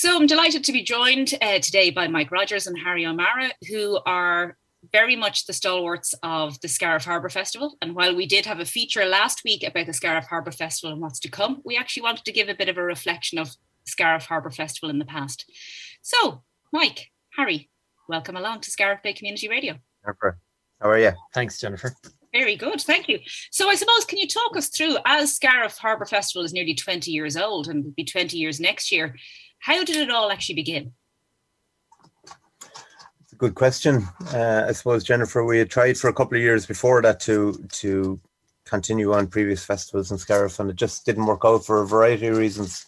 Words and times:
So 0.00 0.16
I'm 0.16 0.26
delighted 0.26 0.64
to 0.64 0.72
be 0.72 0.82
joined 0.82 1.34
uh, 1.42 1.58
today 1.58 1.90
by 1.90 2.08
Mike 2.08 2.30
Rogers 2.30 2.66
and 2.66 2.78
Harry 2.78 3.04
O'Mara, 3.04 3.50
who 3.68 4.00
are 4.06 4.56
very 4.92 5.14
much 5.14 5.44
the 5.44 5.52
stalwarts 5.52 6.14
of 6.22 6.58
the 6.62 6.68
Scariff 6.68 7.04
Harbour 7.04 7.28
Festival. 7.28 7.76
And 7.82 7.94
while 7.94 8.16
we 8.16 8.24
did 8.24 8.46
have 8.46 8.60
a 8.60 8.64
feature 8.64 9.04
last 9.04 9.44
week 9.44 9.62
about 9.62 9.84
the 9.84 9.92
Scariff 9.92 10.24
Harbour 10.24 10.52
Festival 10.52 10.94
and 10.94 11.02
what's 11.02 11.20
to 11.20 11.30
come, 11.30 11.60
we 11.66 11.76
actually 11.76 12.04
wanted 12.04 12.24
to 12.24 12.32
give 12.32 12.48
a 12.48 12.54
bit 12.54 12.70
of 12.70 12.78
a 12.78 12.82
reflection 12.82 13.38
of 13.38 13.50
Scariff 13.84 14.24
Harbour 14.24 14.48
Festival 14.48 14.88
in 14.88 14.98
the 14.98 15.04
past. 15.04 15.44
So, 16.00 16.44
Mike, 16.72 17.10
Harry, 17.36 17.68
welcome 18.08 18.38
along 18.38 18.60
to 18.60 18.70
Scariff 18.70 19.02
Bay 19.02 19.12
Community 19.12 19.50
Radio. 19.50 19.74
Jennifer, 20.02 20.38
how 20.80 20.88
are 20.88 20.98
you? 20.98 21.12
Thanks, 21.34 21.60
Jennifer. 21.60 21.94
Very 22.32 22.56
good, 22.56 22.80
thank 22.80 23.06
you. 23.08 23.18
So, 23.50 23.68
I 23.68 23.74
suppose, 23.74 24.06
can 24.06 24.16
you 24.16 24.28
talk 24.28 24.56
us 24.56 24.68
through, 24.68 24.96
as 25.04 25.34
Scariff 25.34 25.76
Harbour 25.76 26.06
Festival 26.06 26.42
is 26.42 26.54
nearly 26.54 26.74
20 26.74 27.10
years 27.10 27.36
old 27.36 27.68
and 27.68 27.84
will 27.84 27.92
be 27.92 28.04
20 28.04 28.38
years 28.38 28.60
next 28.60 28.90
year, 28.90 29.14
how 29.60 29.84
did 29.84 29.96
it 29.96 30.10
all 30.10 30.30
actually 30.32 30.56
begin? 30.56 30.92
It's 33.22 33.32
a 33.34 33.36
good 33.36 33.54
question. 33.54 34.08
Uh, 34.34 34.66
I 34.68 34.72
suppose 34.72 35.04
Jennifer, 35.04 35.44
we 35.44 35.58
had 35.58 35.70
tried 35.70 35.98
for 35.98 36.08
a 36.08 36.14
couple 36.14 36.36
of 36.36 36.42
years 36.42 36.66
before 36.66 37.02
that 37.02 37.20
to 37.20 37.54
to 37.74 38.20
continue 38.64 39.12
on 39.14 39.28
previous 39.28 39.64
festivals 39.64 40.12
in 40.12 40.18
Scariff, 40.18 40.60
and 40.60 40.70
it 40.70 40.76
just 40.76 41.06
didn't 41.06 41.26
work 41.26 41.42
out 41.44 41.64
for 41.66 41.82
a 41.82 41.86
variety 41.86 42.28
of 42.28 42.38
reasons. 42.38 42.86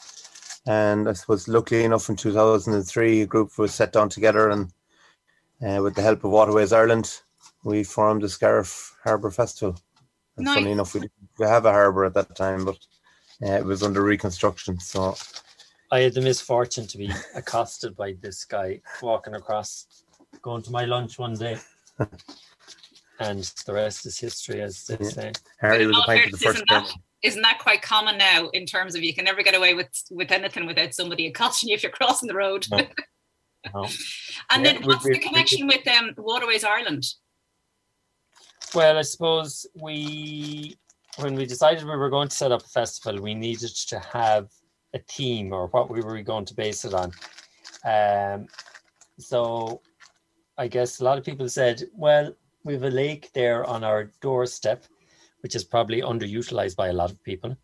And 0.67 1.09
I 1.09 1.15
suppose, 1.15 1.49
luckily 1.49 1.85
enough, 1.85 2.09
in 2.09 2.17
2003, 2.17 3.23
a 3.23 3.27
group 3.27 3.59
was 3.59 3.75
set 3.75 3.93
down 3.93 4.09
together, 4.09 4.51
and 4.51 4.73
uh, 5.67 5.83
with 5.83 5.95
the 5.97 6.03
help 6.03 6.25
of 6.25 6.31
Waterways 6.33 6.73
Ireland, 6.73 7.21
we 7.65 7.85
formed 7.85 8.23
the 8.23 8.29
Scariff 8.29 8.97
Harbour 9.05 9.31
Festival. 9.31 9.79
And 10.37 10.47
Nice. 10.47 10.57
funny 10.57 10.73
enough, 10.73 10.95
we 10.95 11.01
didn't 11.03 11.51
have 11.51 11.67
a 11.67 11.73
harbour 11.73 12.05
at 12.05 12.15
that 12.15 12.35
time, 12.37 12.65
but 12.65 12.79
uh, 13.43 13.53
it 13.53 13.65
was 13.65 13.83
under 13.83 14.03
reconstruction. 14.03 14.81
So 14.81 15.17
I 15.93 16.01
had 16.01 16.15
the 16.15 16.23
misfortune 16.23 16.87
to 16.87 16.97
be 16.99 17.11
accosted 17.35 17.95
by 17.95 18.15
this 18.21 18.45
guy 18.47 18.81
walking 19.03 19.35
across, 19.35 20.05
going 20.41 20.63
to 20.63 20.71
my 20.71 20.87
lunch 20.87 21.19
one 21.19 21.35
day. 21.35 21.59
and 23.21 23.43
the 23.67 23.73
rest 23.75 24.07
is 24.07 24.19
history, 24.19 24.63
as 24.63 24.87
they 24.87 24.97
Yeah. 24.99 25.11
say. 25.11 25.33
Harry 25.61 25.87
was 25.87 25.89
in 25.89 25.95
all 25.97 26.03
appointed 26.05 26.33
the 26.33 26.39
first. 26.39 26.55
isn't 26.57 26.69
that, 26.71 26.91
isn't 27.23 27.43
that 27.43 27.59
quite 27.59 27.83
common 27.83 28.17
now 28.17 28.49
in 28.49 28.65
terms 28.65 28.95
of 28.95 29.03
you 29.03 29.15
can 29.15 29.27
never 29.27 29.43
get 29.43 29.55
away 29.55 29.75
with 29.75 29.91
with 30.11 30.33
anything 30.33 30.65
without 30.67 30.95
somebody 30.95 31.27
accosting 31.27 31.69
you 31.69 31.75
if 31.75 31.83
you're 31.83 31.93
crossing 31.93 32.27
the 32.27 32.35
road? 32.35 32.67
No. 32.71 32.79
No. 33.73 33.85
and 34.51 34.65
Yeah, 34.65 34.73
then 34.73 34.83
what's 34.83 35.05
we- 35.05 35.13
the 35.13 35.19
we- 35.19 35.25
connection 35.25 35.69
with 35.69 35.87
um, 35.87 36.15
Waterways 36.17 36.65
Ireland? 36.65 37.05
Well, 38.75 38.99
I 38.99 39.03
suppose 39.03 39.67
we, 39.81 40.77
when 41.19 41.37
we 41.37 41.47
decided 41.47 41.85
we 41.85 41.95
were 41.95 42.11
going 42.11 42.27
to 42.29 42.35
set 42.35 42.51
up 42.51 42.65
a 42.65 42.69
festival, 42.69 43.23
we 43.23 43.35
needed 43.35 43.71
to 43.87 44.01
have 44.01 44.49
a 44.95 44.99
theme 44.99 45.53
or 45.53 45.67
what 45.69 45.91
we 45.91 46.01
were 46.01 46.21
going 46.23 46.45
to 46.47 46.55
base 46.55 46.85
it 46.85 46.95
on. 46.95 47.13
Um, 47.85 48.47
so 49.19 49.81
I 50.59 50.69
guess 50.69 51.01
a 51.01 51.05
lot 51.05 51.19
of 51.19 51.25
people 51.25 51.49
said, 51.49 51.83
well, 51.95 52.35
we 52.65 52.75
have 52.75 52.85
a 52.85 52.91
lake 52.91 53.31
there 53.33 53.65
on 53.65 53.83
our 53.85 54.11
doorstep, 54.21 54.85
which 55.41 55.55
is 55.55 55.65
probably 55.65 56.03
underutilized 56.03 56.77
by 56.77 56.89
a 56.89 56.93
lot 56.93 57.11
of 57.11 57.23
people. 57.23 57.57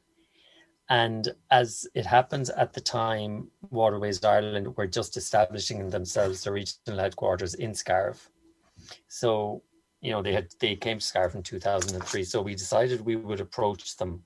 And 0.91 1.29
as 1.51 1.87
it 1.95 2.07
happens 2.07 2.49
at 2.51 2.73
the 2.73 2.81
time, 2.81 3.51
Waterways 3.71 4.25
Ireland 4.25 4.75
were 4.77 4.87
just 4.87 5.17
establishing 5.17 5.91
themselves 5.91 6.43
the 6.43 6.53
regional 6.53 6.99
headquarters 6.99 7.55
in 7.55 7.75
Scariff. 7.75 8.31
So 9.09 9.63
you 10.01 10.13
know 10.13 10.23
they 10.23 10.33
had 10.33 10.49
they 10.61 10.77
came 10.77 10.99
to 10.99 11.05
Scariff 11.05 11.35
in 11.35 11.43
2003 11.43 12.25
so 12.25 12.41
we 12.41 12.55
decided 12.55 13.01
we 13.01 13.17
would 13.17 13.41
approach 13.41 13.97
them 13.97 14.23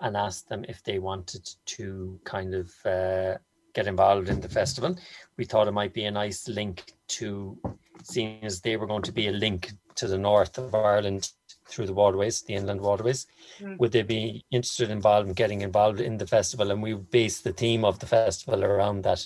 and 0.00 0.16
asked 0.16 0.48
them 0.48 0.64
if 0.68 0.82
they 0.82 0.98
wanted 0.98 1.48
to 1.66 2.18
kind 2.24 2.54
of 2.54 2.72
uh, 2.84 3.36
get 3.74 3.86
involved 3.86 4.28
in 4.28 4.40
the 4.40 4.48
festival 4.48 4.96
we 5.36 5.44
thought 5.44 5.68
it 5.68 5.72
might 5.72 5.94
be 5.94 6.04
a 6.04 6.10
nice 6.10 6.48
link 6.48 6.92
to 7.08 7.58
seeing 8.02 8.44
as 8.44 8.60
they 8.60 8.76
were 8.76 8.86
going 8.86 9.02
to 9.02 9.12
be 9.12 9.28
a 9.28 9.32
link 9.32 9.72
to 9.94 10.06
the 10.06 10.18
north 10.18 10.58
of 10.58 10.74
Ireland 10.74 11.30
through 11.66 11.86
the 11.86 11.94
waterways 11.94 12.42
the 12.42 12.54
inland 12.54 12.80
waterways 12.80 13.26
Mm. 13.60 13.78
would 13.78 13.92
they 13.92 14.02
be 14.02 14.44
interested 14.50 14.90
involved 14.90 15.28
in 15.28 15.34
getting 15.34 15.60
involved 15.60 16.00
in 16.00 16.16
the 16.16 16.26
festival 16.26 16.72
and 16.72 16.82
we 16.82 16.94
based 16.94 17.44
the 17.44 17.52
theme 17.52 17.84
of 17.84 18.00
the 18.00 18.06
festival 18.06 18.64
around 18.64 19.04
that 19.04 19.24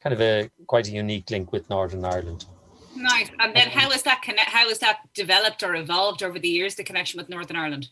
kind 0.00 0.12
of 0.12 0.20
a 0.20 0.48
quite 0.68 0.86
a 0.86 0.92
unique 0.92 1.28
link 1.30 1.50
with 1.50 1.68
Northern 1.68 2.04
Ireland 2.04 2.46
Nice. 2.94 3.30
And 3.38 3.54
then 3.54 3.68
how 3.68 3.90
is 3.90 4.02
that 4.02 4.22
connect? 4.22 4.50
How 4.50 4.68
is 4.68 4.78
that 4.78 4.98
developed 5.14 5.62
or 5.62 5.74
evolved 5.74 6.22
over 6.22 6.38
the 6.38 6.48
years? 6.48 6.74
The 6.74 6.84
connection 6.84 7.18
with 7.18 7.28
Northern 7.28 7.56
Ireland. 7.56 7.88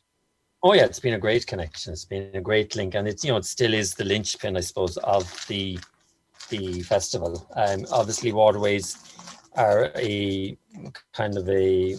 Oh 0.62 0.72
yeah, 0.72 0.84
it's 0.84 0.98
been 0.98 1.14
a 1.14 1.19
great 1.19 1.46
connection. 1.46 1.92
It's 1.92 2.04
been 2.04 2.30
a 2.34 2.41
great 2.41 2.74
link, 2.74 2.94
and 2.94 3.06
it's 3.06 3.24
you 3.24 3.30
know 3.30 3.36
it 3.36 3.44
still 3.44 3.74
is 3.74 3.94
the 3.94 4.04
linchpin, 4.04 4.56
I 4.56 4.60
suppose, 4.60 4.96
of 4.98 5.46
the 5.46 5.78
the 6.48 6.82
festival. 6.82 7.48
Um, 7.54 7.86
obviously, 7.92 8.32
waterways 8.32 8.98
are 9.54 9.92
a 9.94 10.56
kind 11.12 11.36
of 11.36 11.48
a 11.48 11.96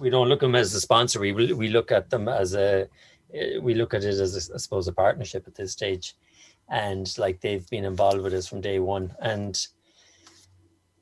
we 0.00 0.10
don't 0.10 0.28
look 0.28 0.42
at 0.42 0.46
them 0.46 0.54
as 0.54 0.74
a 0.74 0.80
sponsor. 0.80 1.18
We 1.18 1.32
we 1.32 1.68
look 1.68 1.92
at 1.92 2.10
them 2.10 2.28
as 2.28 2.54
a 2.54 2.88
we 3.60 3.74
look 3.74 3.94
at 3.94 4.04
it 4.04 4.20
as 4.20 4.50
a, 4.50 4.54
I 4.54 4.58
suppose 4.58 4.86
a 4.86 4.92
partnership 4.92 5.44
at 5.46 5.54
this 5.54 5.72
stage, 5.72 6.14
and 6.68 7.16
like 7.16 7.40
they've 7.40 7.68
been 7.70 7.86
involved 7.86 8.20
with 8.20 8.34
us 8.34 8.46
from 8.46 8.60
day 8.60 8.80
one, 8.80 9.14
and 9.22 9.66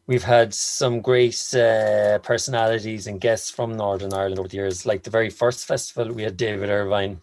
we've 0.07 0.23
had 0.25 0.55
some 0.55 1.01
great 1.01 1.55
uh, 1.55 2.19
personalities 2.21 3.07
and 3.07 3.21
guests 3.21 3.51
from 3.51 3.77
Northern 3.77 4.13
Ireland 4.13 4.39
over 4.39 4.49
the 4.49 4.57
years. 4.57 4.87
Like 4.87 5.03
the 5.03 5.11
very 5.11 5.31
first 5.31 5.67
festival, 5.67 6.13
we 6.13 6.23
had 6.23 6.37
David 6.37 6.71
Ervine 6.71 7.21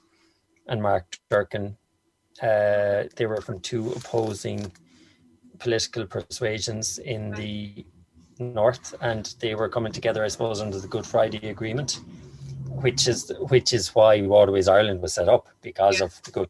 and 0.67 0.81
Mark 0.81 1.17
Durkan. 1.31 1.75
Uh, 2.41 3.03
they 3.15 3.25
were 3.25 3.41
from 3.41 3.59
two 3.59 3.91
opposing 3.91 4.71
political 5.59 6.05
persuasions 6.05 6.97
in 6.97 7.31
the 7.31 7.85
north, 8.39 8.95
and 9.01 9.33
they 9.39 9.55
were 9.55 9.69
coming 9.69 9.93
together, 9.93 10.23
I 10.23 10.27
suppose, 10.27 10.59
under 10.59 10.79
the 10.79 10.87
Good 10.87 11.05
Friday 11.05 11.49
Agreement, 11.49 11.99
which 12.67 13.07
is 13.07 13.31
which 13.49 13.71
is 13.71 13.93
why 13.95 14.21
Waterways 14.21 14.67
Ireland 14.67 15.01
was 15.01 15.13
set 15.13 15.29
up 15.29 15.47
because 15.61 15.99
Yeah. 15.99 16.05
of 16.05 16.21
the 16.23 16.31
Good 16.31 16.49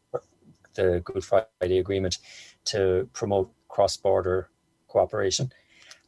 the 0.74 1.00
Good 1.04 1.24
Friday 1.24 1.78
Agreement 1.78 2.18
to 2.64 3.08
promote 3.12 3.52
cross-border 3.68 4.48
cooperation 4.88 5.52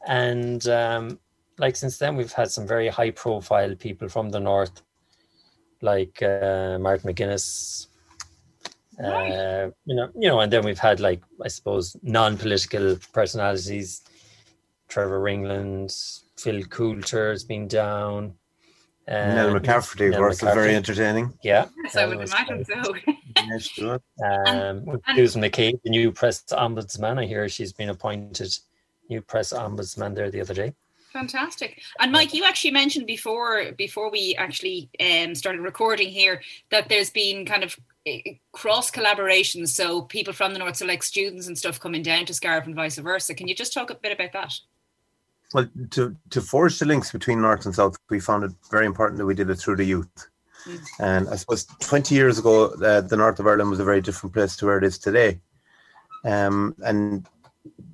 and 0.07 0.67
um, 0.69 1.19
like 1.59 1.77
since 1.77 1.99
then 1.99 2.17
we've 2.17 2.33
had 2.33 2.51
some 2.51 2.67
very 2.67 2.89
high 2.89 3.11
profile 3.11 3.75
people 3.75 4.09
from 4.09 4.31
the 4.31 4.41
north 4.41 4.83
like 5.83 6.23
uh, 6.23 6.79
martin 6.81 7.11
mcguinness 7.13 7.87
uh, 9.03 9.69
you 9.85 9.95
know 9.95 10.09
you 10.15 10.29
know 10.29 10.41
and 10.41 10.53
then 10.53 10.65
we've 10.65 10.79
had 10.79 11.01
like 11.01 11.23
i 11.45 11.49
suppose 11.49 11.97
non-political 12.03 12.97
personalities 13.13 14.03
trevor 14.89 15.21
ringland 15.21 16.23
phil 16.39 16.63
coulter 16.65 17.31
has 17.31 17.45
been 17.45 17.69
down 17.69 18.33
um, 19.09 19.15
Nell 19.37 19.51
McCafferty, 19.55 20.07
of 20.07 20.11
Nell 20.13 20.21
course, 20.21 20.43
is 20.43 20.53
very 20.53 20.75
entertaining. 20.75 21.33
yeah 21.45 21.67
Yes, 21.85 21.95
I 21.95 22.01
Nell 22.01 22.09
would 22.09 22.19
was 22.19 22.33
imagine 22.33 22.63
great. 22.65 22.85
so. 22.85 22.95
Yes, 23.47 23.69
good. 23.79 24.03
um, 24.49 24.85
with 24.85 25.01
and- 25.07 25.17
Susan 25.17 25.43
McCabe, 25.43 25.79
the 25.85 25.91
new 25.91 26.11
press 26.11 26.43
ombudsman. 26.51 27.17
I 27.23 27.25
hear 27.27 27.49
she's 27.49 27.73
been 27.73 27.91
appointed 27.91 28.53
new 29.09 29.21
press 29.21 29.53
ombudsman 29.53 30.15
there 30.15 30.31
the 30.31 30.41
other 30.41 30.55
day. 30.55 30.75
Fantastic. 31.13 31.81
And 31.99 32.13
Mike, 32.13 32.35
you 32.35 32.45
actually 32.45 32.73
mentioned 32.73 33.07
before 33.07 33.73
before 33.73 34.11
we 34.11 34.35
actually 34.37 34.91
um, 35.01 35.35
started 35.35 35.63
recording 35.63 36.09
here 36.09 36.43
that 36.71 36.91
there's 36.91 37.09
been 37.09 37.47
kind 37.47 37.65
of 37.65 37.75
eh, 38.05 38.35
cross 38.53 38.91
collaborations. 38.91 39.69
So 39.69 40.03
people 40.03 40.35
from 40.35 40.53
the 40.53 40.59
north, 40.59 40.77
so 40.77 40.85
like 40.85 41.03
students 41.03 41.47
and 41.47 41.57
stuff 41.57 41.81
coming 41.81 42.03
down 42.03 42.27
to 42.27 42.35
Scariff 42.35 42.67
and 42.67 42.75
vice 42.75 42.99
versa. 42.99 43.35
Can 43.35 43.49
you 43.49 43.55
just 43.55 43.73
talk 43.73 43.91
a 43.91 43.95
bit 43.95 44.13
about 44.13 44.33
that? 44.35 44.53
Well, 45.55 45.69
to, 45.93 46.15
to 46.31 46.41
forge 46.41 46.79
the 46.79 46.87
links 46.87 47.13
between 47.13 47.41
North 47.41 47.65
and 47.65 47.75
South, 47.75 47.97
we 48.11 48.21
found 48.21 48.45
it 48.45 48.51
very 48.71 48.85
important 48.85 49.19
that 49.19 49.27
we 49.27 49.35
did 49.35 49.49
it 49.49 49.55
through 49.55 49.77
the 49.77 49.85
youth. 49.85 50.29
Mm. 50.67 50.81
And 50.99 51.29
I 51.29 51.37
suppose 51.37 51.65
20 51.81 52.15
years 52.15 52.39
ago, 52.39 52.75
uh, 52.83 53.01
the 53.01 53.17
North 53.17 53.39
of 53.39 53.47
Ireland 53.47 53.71
was 53.71 53.81
a 53.81 53.85
very 53.85 54.01
different 54.01 54.35
place 54.35 54.57
to 54.57 54.67
where 54.67 54.79
it 54.79 54.85
is 54.85 54.99
today. 54.99 55.41
Um, 56.25 56.75
and 56.85 57.27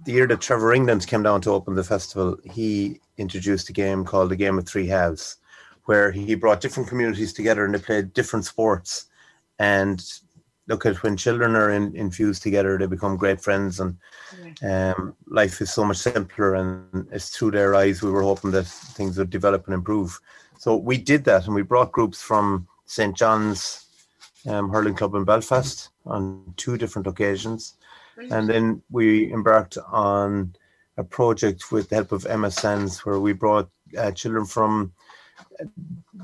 the 0.05 0.13
year 0.13 0.27
that 0.27 0.41
Trevor 0.41 0.73
Ringland 0.73 1.07
came 1.07 1.23
down 1.23 1.41
to 1.43 1.51
open 1.51 1.75
the 1.75 1.85
festival, 1.85 2.39
he 2.45 3.01
introduced 3.19 3.69
a 3.69 3.73
game 3.73 4.05
called 4.05 4.31
the 4.31 4.37
Game 4.37 4.59
of 4.59 4.67
Three 4.67 4.87
Halves, 4.87 5.37
where 5.85 6.11
he 6.11 6.35
brought 6.35 6.61
different 6.61 6.89
communities 6.89 7.33
together 7.33 7.65
and 7.65 7.75
they 7.75 7.79
played 7.79 8.13
different 8.13 8.45
sports. 8.45 9.07
And 9.59 10.03
look 10.69 10.87
at 10.87 11.03
when 11.03 11.17
children 11.17 11.55
are 11.55 11.71
in, 11.71 11.95
infused 11.97 12.43
together, 12.43 12.79
they 12.79 12.87
become 12.87 13.17
great 13.17 13.41
friends 13.41 13.81
and 13.81 13.97
um, 14.63 15.15
life 15.27 15.61
is 15.61 15.73
so 15.73 15.85
much 15.85 15.99
simpler 15.99 16.55
and 16.55 17.07
it's 17.13 17.31
through 17.31 17.51
their 17.51 17.75
eyes 17.75 18.03
we 18.03 18.11
were 18.11 18.23
hoping 18.23 18.51
that 18.53 18.67
things 18.67 19.19
would 19.19 19.31
develop 19.31 19.67
and 19.67 19.75
improve. 19.75 20.19
So 20.59 20.77
we 20.77 20.97
did 20.97 21.25
that 21.25 21.47
and 21.47 21.55
we 21.55 21.63
brought 21.63 21.93
groups 21.93 22.23
from 22.23 22.67
st 22.85 23.17
john's 23.17 23.87
um, 24.47 24.69
hurling 24.69 24.95
club 24.95 25.15
in 25.15 25.25
belfast 25.25 25.91
on 26.05 26.53
two 26.57 26.77
different 26.77 27.07
occasions 27.07 27.75
and 28.17 28.49
then 28.49 28.83
we 28.91 29.33
embarked 29.33 29.79
on 29.91 30.55
a 30.97 31.05
project 31.05 31.73
with 31.73 31.89
the 31.89 31.95
help 31.97 32.13
of 32.13 32.25
msns 32.25 32.99
where 32.99 33.19
we 33.19 33.33
brought 33.33 33.69
uh, 33.99 34.11
children 34.11 34.45
from 34.45 34.93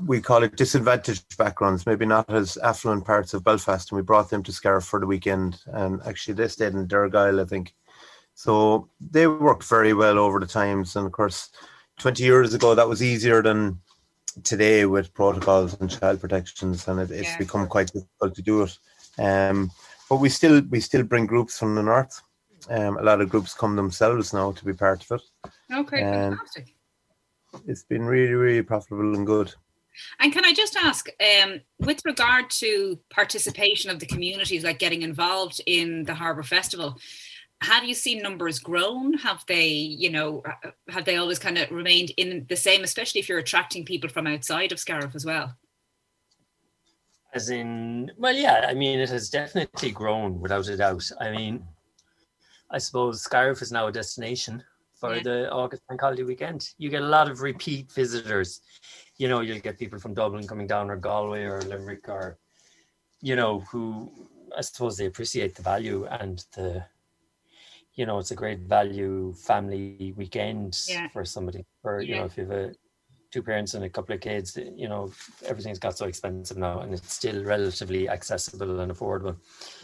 we 0.05 0.21
call 0.21 0.43
it 0.43 0.55
disadvantaged 0.55 1.37
backgrounds, 1.37 1.85
maybe 1.85 2.05
not 2.05 2.29
as 2.31 2.57
affluent 2.57 3.05
parts 3.05 3.33
of 3.33 3.43
Belfast, 3.43 3.91
and 3.91 3.97
we 3.97 4.03
brought 4.03 4.29
them 4.29 4.43
to 4.43 4.51
Scariff 4.51 4.85
for 4.85 4.99
the 4.99 5.07
weekend. 5.07 5.61
And 5.67 6.01
actually, 6.05 6.35
they 6.35 6.47
stayed 6.47 6.73
in 6.73 6.87
Dergyle, 6.87 7.41
I 7.41 7.45
think. 7.45 7.73
So 8.35 8.87
they 8.99 9.27
worked 9.27 9.63
very 9.63 9.93
well 9.93 10.17
over 10.17 10.39
the 10.39 10.47
times. 10.47 10.95
And 10.95 11.05
of 11.05 11.11
course, 11.11 11.49
20 11.99 12.23
years 12.23 12.53
ago, 12.53 12.75
that 12.75 12.87
was 12.87 13.03
easier 13.03 13.41
than 13.41 13.79
today 14.43 14.85
with 14.85 15.13
protocols 15.13 15.79
and 15.79 15.89
child 15.89 16.21
protections, 16.21 16.87
and 16.87 16.99
it, 16.99 17.11
it's 17.11 17.29
yeah. 17.29 17.37
become 17.37 17.67
quite 17.67 17.91
difficult 17.91 18.35
to 18.35 18.41
do 18.41 18.63
it. 18.63 18.77
Um, 19.17 19.71
but 20.09 20.17
we 20.17 20.29
still 20.29 20.61
we 20.69 20.79
still 20.79 21.03
bring 21.03 21.25
groups 21.25 21.57
from 21.57 21.75
the 21.75 21.83
north. 21.83 22.21
Um, 22.69 22.97
a 22.97 23.03
lot 23.03 23.21
of 23.21 23.29
groups 23.29 23.53
come 23.53 23.75
themselves 23.75 24.33
now 24.33 24.51
to 24.51 24.65
be 24.65 24.73
part 24.73 25.03
of 25.03 25.19
it. 25.19 25.51
Okay, 25.73 26.01
and 26.01 26.35
fantastic. 26.35 26.75
It's 27.65 27.83
been 27.83 28.03
really, 28.03 28.33
really 28.33 28.61
profitable 28.61 29.15
and 29.15 29.25
good. 29.25 29.53
And 30.19 30.31
can 30.31 30.45
I 30.45 30.53
just 30.53 30.75
ask, 30.75 31.07
um, 31.41 31.61
with 31.79 32.01
regard 32.05 32.49
to 32.51 32.99
participation 33.09 33.89
of 33.89 33.99
the 33.99 34.05
communities, 34.05 34.63
like 34.63 34.79
getting 34.79 35.01
involved 35.01 35.61
in 35.65 36.03
the 36.03 36.13
Harbour 36.13 36.43
Festival, 36.43 36.97
have 37.61 37.83
you 37.83 37.93
seen 37.93 38.21
numbers 38.21 38.59
grown? 38.59 39.13
Have 39.15 39.43
they, 39.47 39.67
you 39.67 40.09
know, 40.09 40.43
have 40.87 41.05
they 41.05 41.17
always 41.17 41.39
kind 41.39 41.57
of 41.57 41.69
remained 41.71 42.11
in 42.17 42.45
the 42.47 42.55
same, 42.55 42.83
especially 42.83 43.19
if 43.19 43.27
you're 43.27 43.39
attracting 43.39 43.83
people 43.83 44.09
from 44.09 44.27
outside 44.27 44.71
of 44.71 44.79
Scariff 44.79 45.15
as 45.15 45.25
well? 45.25 45.55
As 47.33 47.49
in, 47.49 48.11
well, 48.17 48.33
yeah, 48.33 48.65
I 48.67 48.73
mean, 48.73 48.99
it 48.99 49.09
has 49.09 49.29
definitely 49.29 49.91
grown 49.91 50.39
without 50.39 50.67
a 50.67 50.75
doubt. 50.75 51.09
I 51.21 51.29
mean, 51.29 51.63
I 52.71 52.79
suppose 52.79 53.21
Scariff 53.21 53.61
is 53.61 53.71
now 53.71 53.87
a 53.87 53.91
destination 53.91 54.63
for 54.95 55.15
yeah. 55.15 55.23
the 55.23 55.51
August 55.51 55.83
Bank 55.87 56.01
Holiday 56.01 56.23
weekend. 56.23 56.69
You 56.77 56.89
get 56.89 57.03
a 57.03 57.07
lot 57.07 57.29
of 57.29 57.41
repeat 57.41 57.91
visitors. 57.91 58.61
You 59.17 59.29
know, 59.29 59.41
you'll 59.41 59.59
get 59.59 59.77
people 59.77 59.99
from 59.99 60.13
Dublin 60.13 60.47
coming 60.47 60.67
down, 60.67 60.89
or 60.89 60.95
Galway, 60.95 61.43
or 61.43 61.61
Limerick, 61.61 62.09
or 62.09 62.37
you 63.21 63.35
know, 63.35 63.59
who 63.71 64.11
I 64.57 64.61
suppose 64.61 64.97
they 64.97 65.05
appreciate 65.05 65.55
the 65.55 65.61
value 65.61 66.05
and 66.05 66.43
the 66.55 66.83
you 67.95 68.05
know, 68.05 68.17
it's 68.17 68.31
a 68.31 68.35
great 68.35 68.59
value 68.61 69.33
family 69.33 70.13
weekend 70.15 70.79
yeah. 70.87 71.09
for 71.09 71.25
somebody. 71.25 71.65
Or 71.83 72.01
you 72.01 72.13
yeah. 72.13 72.19
know, 72.19 72.25
if 72.25 72.37
you 72.37 72.43
have 72.45 72.51
a 72.51 72.71
two 73.31 73.43
parents 73.43 73.73
and 73.73 73.85
a 73.85 73.89
couple 73.89 74.15
of 74.15 74.21
kids, 74.21 74.57
you 74.75 74.87
know, 74.87 75.11
everything's 75.45 75.79
got 75.79 75.97
so 75.97 76.05
expensive 76.05 76.57
now, 76.57 76.79
and 76.79 76.93
it's 76.93 77.13
still 77.13 77.43
relatively 77.43 78.09
accessible 78.09 78.79
and 78.79 78.91
affordable. 78.91 79.35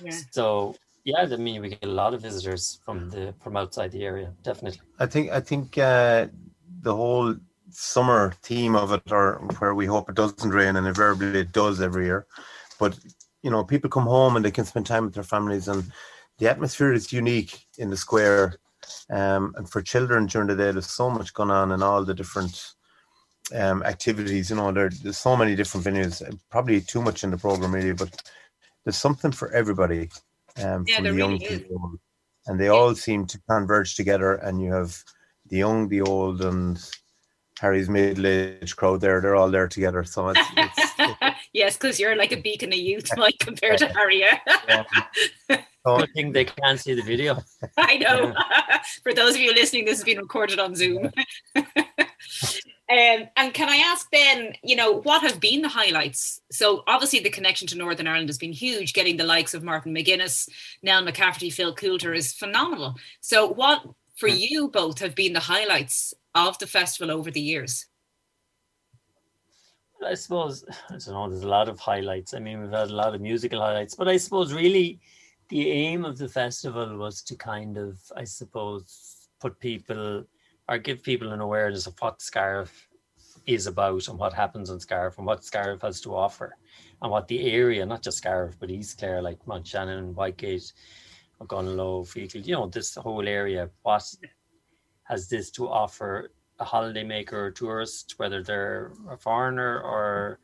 Yeah. 0.04 0.12
So 0.32 0.76
yeah, 1.04 1.28
I 1.32 1.36
mean, 1.36 1.62
we 1.62 1.70
get 1.70 1.84
a 1.84 1.88
lot 1.88 2.14
of 2.14 2.22
visitors 2.22 2.80
from 2.84 3.10
the 3.10 3.34
from 3.42 3.56
outside 3.58 3.92
the 3.92 4.04
area, 4.04 4.34
definitely. 4.44 4.82
I 5.00 5.06
think 5.06 5.32
I 5.32 5.40
think 5.40 5.78
uh, 5.78 6.28
the 6.82 6.96
whole 6.96 7.36
summer 7.70 8.34
theme 8.42 8.76
of 8.76 8.92
it, 8.92 9.12
or 9.12 9.36
where 9.60 9.76
we 9.76 9.86
hope 9.86 10.10
it 10.10 10.16
doesn't 10.16 10.50
rain, 10.50 10.76
and 10.76 10.88
invariably 10.88 11.40
it 11.40 11.52
does 11.52 11.82
every 11.82 12.06
year, 12.06 12.26
but 12.80 12.98
you 13.44 13.52
know, 13.52 13.64
people 13.64 13.92
come 13.92 14.06
home 14.06 14.36
and 14.36 14.44
they 14.44 14.50
can 14.50 14.66
spend 14.66 14.88
time 14.88 15.06
with 15.06 15.14
their 15.14 15.24
families 15.24 15.68
and 15.68 15.92
the 16.40 16.50
atmosphere 16.50 16.94
is 16.94 17.14
unique 17.14 17.66
in 17.78 17.90
the 17.90 17.98
square. 17.98 18.56
Um, 19.10 19.54
and 19.56 19.70
for 19.70 19.82
children 19.82 20.26
during 20.26 20.48
the 20.48 20.56
day, 20.56 20.72
there's 20.72 20.90
so 20.90 21.10
much 21.10 21.34
going 21.34 21.52
on 21.52 21.72
in 21.72 21.82
all 21.82 22.04
the 22.04 22.14
different 22.14 22.75
um, 23.54 23.84
activities. 23.84 24.50
You 24.50 24.56
know, 24.56 24.72
there, 24.72 24.90
there's 25.04 25.18
so 25.18 25.36
many 25.36 25.56
different 25.56 25.86
venues. 25.86 26.22
Probably 26.50 26.82
too 26.82 27.02
much 27.02 27.24
in 27.24 27.32
the 27.32 27.38
program, 27.38 27.74
really, 27.74 27.94
but 27.94 28.22
there's 28.84 28.98
something 28.98 29.32
for 29.32 29.52
everybody. 29.52 30.10
Um, 30.58 30.86
yeah, 30.88 30.96
from 30.96 31.04
the 31.06 31.14
young 31.16 31.32
really 31.34 31.48
people, 31.48 32.00
and 32.48 32.60
they 32.60 32.66
yeah. 32.66 32.72
all 32.72 32.96
seem 32.96 33.26
to 33.28 33.40
converge 33.50 33.96
together. 33.96 34.36
And 34.36 34.62
you 34.62 34.74
have 34.74 34.98
the 35.48 35.58
young, 35.58 35.90
the 35.90 36.02
old, 36.02 36.42
and 36.42 36.80
Harry's 37.60 37.90
middle-aged 37.90 38.76
crowd 38.76 39.02
there. 39.02 39.22
They're 39.22 39.36
all 39.36 39.52
there 39.52 39.68
together. 39.68 40.04
So 40.04 40.30
it's, 40.30 40.40
it's, 40.56 41.36
yes, 41.54 41.78
because 41.78 42.00
you're 42.00 42.16
like 42.16 42.32
a 42.32 42.38
beacon 42.38 42.72
of 42.72 42.80
youth, 42.80 43.10
Mike, 43.18 43.40
compared 43.40 43.80
to 43.80 43.88
Harry. 43.88 44.20
Yeah. 44.20 44.84
Good 45.86 46.14
thing 46.14 46.32
they 46.32 46.46
can't 46.46 46.80
see 46.80 46.96
the 46.96 47.04
video. 47.04 47.38
I 47.78 47.98
know. 47.98 48.34
For 49.04 49.14
those 49.14 49.36
of 49.36 49.42
you 49.42 49.54
listening, 49.54 49.86
this 49.86 50.00
has 50.00 50.04
been 50.04 50.18
recorded 50.18 50.60
on 50.60 50.76
Zoom. 50.76 51.12
Um, 52.88 53.28
and 53.36 53.52
can 53.52 53.68
I 53.68 53.78
ask 53.78 54.08
then, 54.12 54.54
you 54.64 54.76
know, 54.76 55.02
what 55.02 55.24
have 55.24 55.40
been 55.40 55.64
the 55.64 55.70
highlights? 55.70 56.42
So 56.52 56.84
obviously 56.86 57.20
the 57.20 57.32
connection 57.32 57.68
to 57.70 57.78
Northern 57.78 58.06
Ireland 58.06 58.30
has 58.30 58.38
been 58.38 58.52
huge. 58.52 58.94
Getting 58.94 59.18
the 59.18 59.24
likes 59.24 59.56
of 59.56 59.64
Martin 59.64 59.94
McGuinness, 59.94 60.48
Nell 60.84 61.04
McCafferty, 61.04 61.52
Phil 61.52 61.74
Coulter 61.74 62.14
is 62.14 62.34
phenomenal. 62.34 62.96
So 63.22 63.48
what 63.48 63.82
for 64.18 64.30
hmm. 64.30 64.36
you 64.38 64.68
both 64.68 65.00
have 65.00 65.16
been 65.16 65.34
the 65.34 65.40
highlights 65.40 66.14
of 66.36 66.60
the 66.60 66.68
festival 66.68 67.12
over 67.12 67.32
the 67.32 67.42
years? 67.42 67.88
I 70.06 70.14
suppose 70.14 70.64
I 70.90 70.98
don't 70.98 71.08
know. 71.08 71.30
There's 71.30 71.44
a 71.44 71.48
lot 71.48 71.70
of 71.70 71.80
highlights. 71.80 72.36
I 72.36 72.40
mean, 72.40 72.62
we've 72.62 72.70
had 72.70 72.92
a 72.92 72.96
lot 72.96 73.16
of 73.16 73.22
musical 73.22 73.62
highlights, 73.62 73.96
but 73.96 74.08
I 74.08 74.18
suppose 74.18 74.54
really 74.54 75.00
the 75.50 75.72
aim 75.72 76.06
of 76.06 76.20
the 76.20 76.30
festival 76.30 76.98
was 76.98 77.24
to 77.24 77.36
kind 77.36 77.78
of, 77.78 78.00
I 78.16 78.26
suppose, 78.26 79.28
put 79.40 79.60
people 79.60 80.24
or 80.68 80.78
give 80.78 81.04
people 81.04 81.32
an 81.32 81.42
awareness 81.42 81.88
of 81.88 81.96
what 82.00 82.22
Scariff 82.22 82.88
is 83.46 83.68
about 83.68 84.08
and 84.08 84.18
what 84.18 84.34
happens 84.34 84.70
in 84.70 84.80
Scariff 84.80 85.18
and 85.18 85.28
what 85.28 85.44
Scariff 85.44 85.82
has 85.82 86.02
to 86.02 86.16
offer 86.16 86.58
and 87.02 87.12
what 87.12 87.28
the 87.28 87.52
area, 87.52 87.86
not 87.86 88.02
just 88.02 88.18
Scariff, 88.18 88.56
but 88.60 88.72
East 88.72 88.98
Clare, 88.98 89.22
like 89.22 89.46
Mount 89.48 89.68
Shannon, 89.68 90.14
Whitegate, 90.14 90.74
Ogonnelloe, 91.42 92.06
Feakle, 92.06 92.46
you 92.46 92.54
know, 92.54 92.68
this 92.68 92.96
whole 92.96 93.28
area, 93.28 93.70
what 93.84 94.04
has 95.04 95.30
this 95.30 95.52
to 95.52 95.68
offer 95.68 96.32
a 96.60 96.66
holidaymaker 96.66 97.34
or 97.34 97.52
tourist, 97.52 98.16
whether 98.18 98.42
they're 98.42 98.92
a 99.10 99.18
foreigner 99.18 99.82
or 99.82 100.40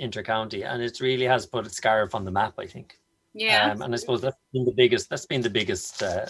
intercounty. 0.00 0.64
And 0.64 0.82
it 0.82 1.00
really 1.00 1.26
has 1.26 1.46
put 1.46 1.70
Scariff 1.72 2.14
on 2.14 2.24
the 2.24 2.30
map, 2.30 2.54
I 2.58 2.66
think. 2.66 2.98
Yeah. 3.34 3.72
Um, 3.72 3.82
and 3.82 3.94
I 3.94 3.96
suppose 3.96 4.22
that's 4.22 4.36
been 4.52 4.64
the 4.64 4.72
biggest 4.72 5.08
that's 5.08 5.26
been 5.26 5.40
the 5.40 5.50
biggest 5.50 6.02
uh, 6.02 6.26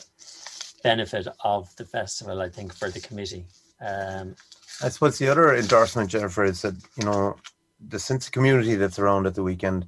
benefit 0.83 1.27
of 1.45 1.75
the 1.77 1.85
festival, 1.85 2.41
I 2.41 2.49
think, 2.49 2.75
for 2.75 2.91
the 2.91 3.01
committee. 3.01 3.47
Um, 3.81 4.35
I 4.83 4.89
suppose 4.89 5.19
the 5.19 5.29
other 5.29 5.55
endorsement, 5.55 6.11
Jennifer, 6.11 6.45
is 6.45 6.63
that 6.63 6.75
you 6.97 7.05
know 7.05 7.37
the 7.89 7.99
sense 7.99 8.27
of 8.27 8.33
community 8.33 8.75
that's 8.75 8.99
around 8.99 9.27
at 9.27 9.35
the 9.35 9.43
weekend, 9.43 9.87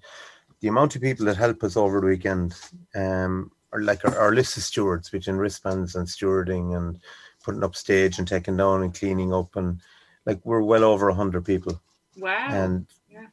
the 0.61 0.69
amount 0.69 0.97
of 0.97 1.03
people 1.03 1.27
that 1.27 1.37
help 1.37 1.63
us 1.63 1.77
over 1.77 2.01
the 2.01 2.07
weekend, 2.07 2.55
um, 2.95 3.51
are 3.73 3.83
like 3.83 4.05
our, 4.05 4.19
our 4.19 4.35
list 4.35 4.57
of 4.57 4.63
stewards 4.63 5.11
between 5.11 5.37
wristbands 5.37 5.95
and 5.95 6.07
stewarding 6.07 6.77
and 6.77 6.99
putting 7.43 7.65
up 7.65 7.75
stage 7.75 8.19
and 8.19 8.29
taking 8.29 8.57
down 8.57 8.83
and 8.83 8.95
cleaning 8.95 9.33
up 9.33 9.57
and 9.57 9.81
like 10.27 10.41
we're 10.45 10.63
well 10.63 10.85
over 10.85 11.09
a 11.09 11.15
hundred 11.15 11.45
people. 11.45 11.81
Wow! 12.17 12.49
And 12.51 12.87
yeah. 13.11 13.27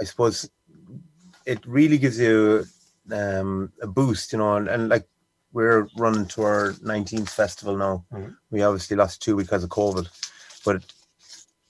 I 0.00 0.04
suppose 0.04 0.48
it 1.46 1.64
really 1.66 1.98
gives 1.98 2.18
you 2.18 2.64
um, 3.12 3.72
a 3.80 3.86
boost, 3.86 4.32
you 4.32 4.38
know, 4.38 4.56
and, 4.56 4.68
and 4.68 4.88
like 4.88 5.06
we're 5.56 5.88
running 5.96 6.26
to 6.26 6.42
our 6.42 6.72
19th 6.84 7.30
festival 7.30 7.78
now. 7.78 8.04
Mm-hmm. 8.12 8.32
We 8.50 8.60
obviously 8.60 8.94
lost 8.94 9.22
two 9.22 9.36
because 9.36 9.64
of 9.64 9.70
COVID, 9.70 10.06
but 10.66 10.82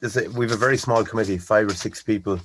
a, 0.02 0.28
we 0.31 0.45
have 0.45 0.57
a 0.57 0.66
very 0.66 0.76
small 0.76 1.05
committee, 1.05 1.38
five 1.38 1.69
or 1.69 1.75
six 1.75 2.02
people, 2.02 2.40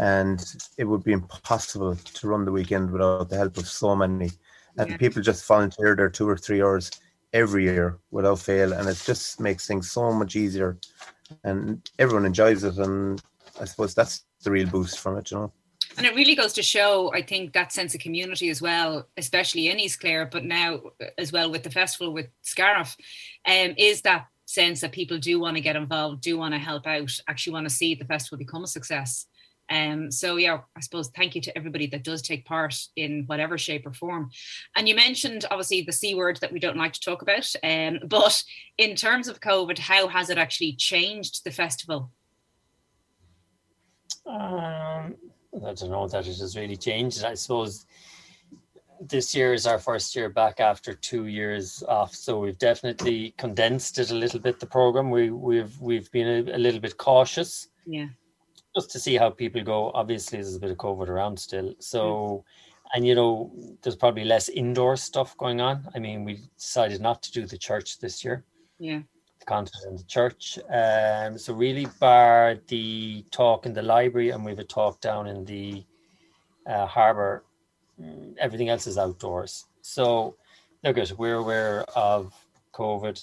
and 0.00 0.40
it 0.76 0.84
would 0.84 1.02
be 1.02 1.10
impossible 1.10 1.96
to 1.96 2.28
run 2.28 2.44
the 2.44 2.52
weekend 2.52 2.92
without 2.92 3.28
the 3.28 3.36
help 3.36 3.56
of 3.56 3.66
so 3.66 3.96
many. 3.96 4.30
And 4.76 4.90
yeah. 4.90 4.96
people 4.98 5.20
just 5.20 5.44
volunteer 5.48 5.96
their 5.96 6.10
two 6.10 6.28
or 6.28 6.36
three 6.36 6.62
hours 6.62 6.92
every 7.32 7.64
year 7.64 7.98
without 8.12 8.38
fail, 8.38 8.72
and 8.72 8.88
it 8.88 9.02
just 9.04 9.40
makes 9.40 9.66
things 9.66 9.90
so 9.90 10.12
much 10.12 10.36
easier, 10.36 10.78
and 11.42 11.90
everyone 11.98 12.24
enjoys 12.24 12.62
it. 12.62 12.78
And 12.78 13.20
I 13.60 13.64
suppose 13.64 13.96
that's 13.96 14.26
the 14.44 14.52
real 14.52 14.68
boost 14.68 15.00
from 15.00 15.18
it, 15.18 15.32
you 15.32 15.38
know. 15.38 15.52
And 15.98 16.06
it 16.06 16.14
really 16.14 16.36
goes 16.36 16.52
to 16.52 16.62
show, 16.62 17.12
I 17.12 17.22
think, 17.22 17.52
that 17.54 17.72
sense 17.72 17.92
of 17.92 18.00
community 18.00 18.50
as 18.50 18.62
well, 18.62 19.08
especially 19.16 19.66
in 19.66 19.80
East 19.80 19.98
Clare, 19.98 20.26
but 20.26 20.44
now 20.44 20.80
as 21.18 21.32
well 21.32 21.50
with 21.50 21.64
the 21.64 21.70
festival 21.70 22.12
with 22.12 22.28
Scariff, 22.42 22.96
um, 23.44 23.74
is 23.76 24.02
that 24.02 24.28
sense 24.46 24.80
that 24.80 24.92
people 24.92 25.18
do 25.18 25.40
want 25.40 25.56
to 25.56 25.60
get 25.60 25.74
involved, 25.74 26.20
do 26.22 26.38
want 26.38 26.54
to 26.54 26.58
help 26.58 26.86
out, 26.86 27.10
actually 27.28 27.52
want 27.52 27.68
to 27.68 27.74
see 27.74 27.96
the 27.96 28.04
festival 28.04 28.38
become 28.38 28.62
a 28.62 28.68
success. 28.68 29.26
Um, 29.70 30.12
so 30.12 30.36
yeah, 30.36 30.60
I 30.76 30.80
suppose 30.80 31.08
thank 31.08 31.34
you 31.34 31.40
to 31.42 31.58
everybody 31.58 31.88
that 31.88 32.04
does 32.04 32.22
take 32.22 32.46
part 32.46 32.76
in 32.94 33.24
whatever 33.26 33.58
shape 33.58 33.84
or 33.84 33.92
form. 33.92 34.30
And 34.76 34.88
you 34.88 34.94
mentioned 34.94 35.46
obviously 35.50 35.82
the 35.82 35.92
C 35.92 36.14
word 36.14 36.38
that 36.42 36.52
we 36.52 36.60
don't 36.60 36.76
like 36.76 36.92
to 36.92 37.00
talk 37.00 37.22
about. 37.22 37.52
Um, 37.64 37.98
but 38.06 38.40
in 38.78 38.94
terms 38.94 39.26
of 39.26 39.40
COVID, 39.40 39.78
how 39.78 40.06
has 40.06 40.30
it 40.30 40.38
actually 40.38 40.74
changed 40.76 41.42
the 41.44 41.50
festival? 41.50 42.12
Um, 44.24 45.16
I 45.66 45.74
don't 45.74 45.90
know 45.90 46.08
that 46.08 46.26
it 46.26 46.38
has 46.38 46.56
really 46.56 46.76
changed. 46.76 47.24
I 47.24 47.34
suppose 47.34 47.86
this 49.00 49.34
year 49.34 49.52
is 49.52 49.66
our 49.66 49.78
first 49.78 50.14
year 50.16 50.28
back 50.28 50.60
after 50.60 50.92
two 50.94 51.26
years 51.26 51.82
off, 51.88 52.14
so 52.14 52.40
we've 52.40 52.58
definitely 52.58 53.34
condensed 53.38 53.98
it 53.98 54.10
a 54.10 54.14
little 54.14 54.40
bit. 54.40 54.60
The 54.60 54.66
program 54.66 55.10
we 55.10 55.30
we've 55.30 55.78
we've 55.80 56.10
been 56.10 56.48
a, 56.48 56.56
a 56.56 56.58
little 56.58 56.80
bit 56.80 56.96
cautious, 56.96 57.68
yeah, 57.86 58.08
just 58.74 58.90
to 58.92 59.00
see 59.00 59.16
how 59.16 59.30
people 59.30 59.62
go. 59.62 59.90
Obviously, 59.94 60.38
there's 60.38 60.56
a 60.56 60.60
bit 60.60 60.70
of 60.70 60.76
COVID 60.78 61.08
around 61.08 61.38
still, 61.38 61.74
so. 61.78 62.44
And 62.94 63.06
you 63.06 63.14
know, 63.14 63.52
there's 63.82 63.96
probably 63.96 64.24
less 64.24 64.48
indoor 64.48 64.96
stuff 64.96 65.36
going 65.36 65.60
on. 65.60 65.86
I 65.94 65.98
mean, 65.98 66.24
we 66.24 66.40
decided 66.56 67.02
not 67.02 67.22
to 67.24 67.32
do 67.32 67.44
the 67.44 67.58
church 67.58 67.98
this 67.98 68.24
year. 68.24 68.46
Yeah 68.78 69.00
content 69.54 69.84
in 69.90 69.96
the 69.96 70.08
church. 70.16 70.58
Um, 70.82 71.30
so 71.38 71.50
really, 71.54 71.86
bar 72.00 72.56
the 72.68 73.24
talk 73.30 73.66
in 73.66 73.72
the 73.72 73.86
library, 73.94 74.30
and 74.32 74.44
we 74.44 74.52
have 74.52 74.64
a 74.68 74.74
talk 74.78 74.94
down 75.08 75.26
in 75.32 75.44
the 75.44 75.66
uh, 76.72 76.86
harbour. 76.86 77.44
mm, 78.00 78.36
Everything 78.38 78.68
else 78.68 78.86
is 78.90 78.98
outdoors. 78.98 79.52
So 79.80 80.36
look, 80.84 80.98
at 80.98 81.10
we're 81.22 81.42
aware 81.44 81.84
of 81.96 82.22
COVID. 82.72 83.16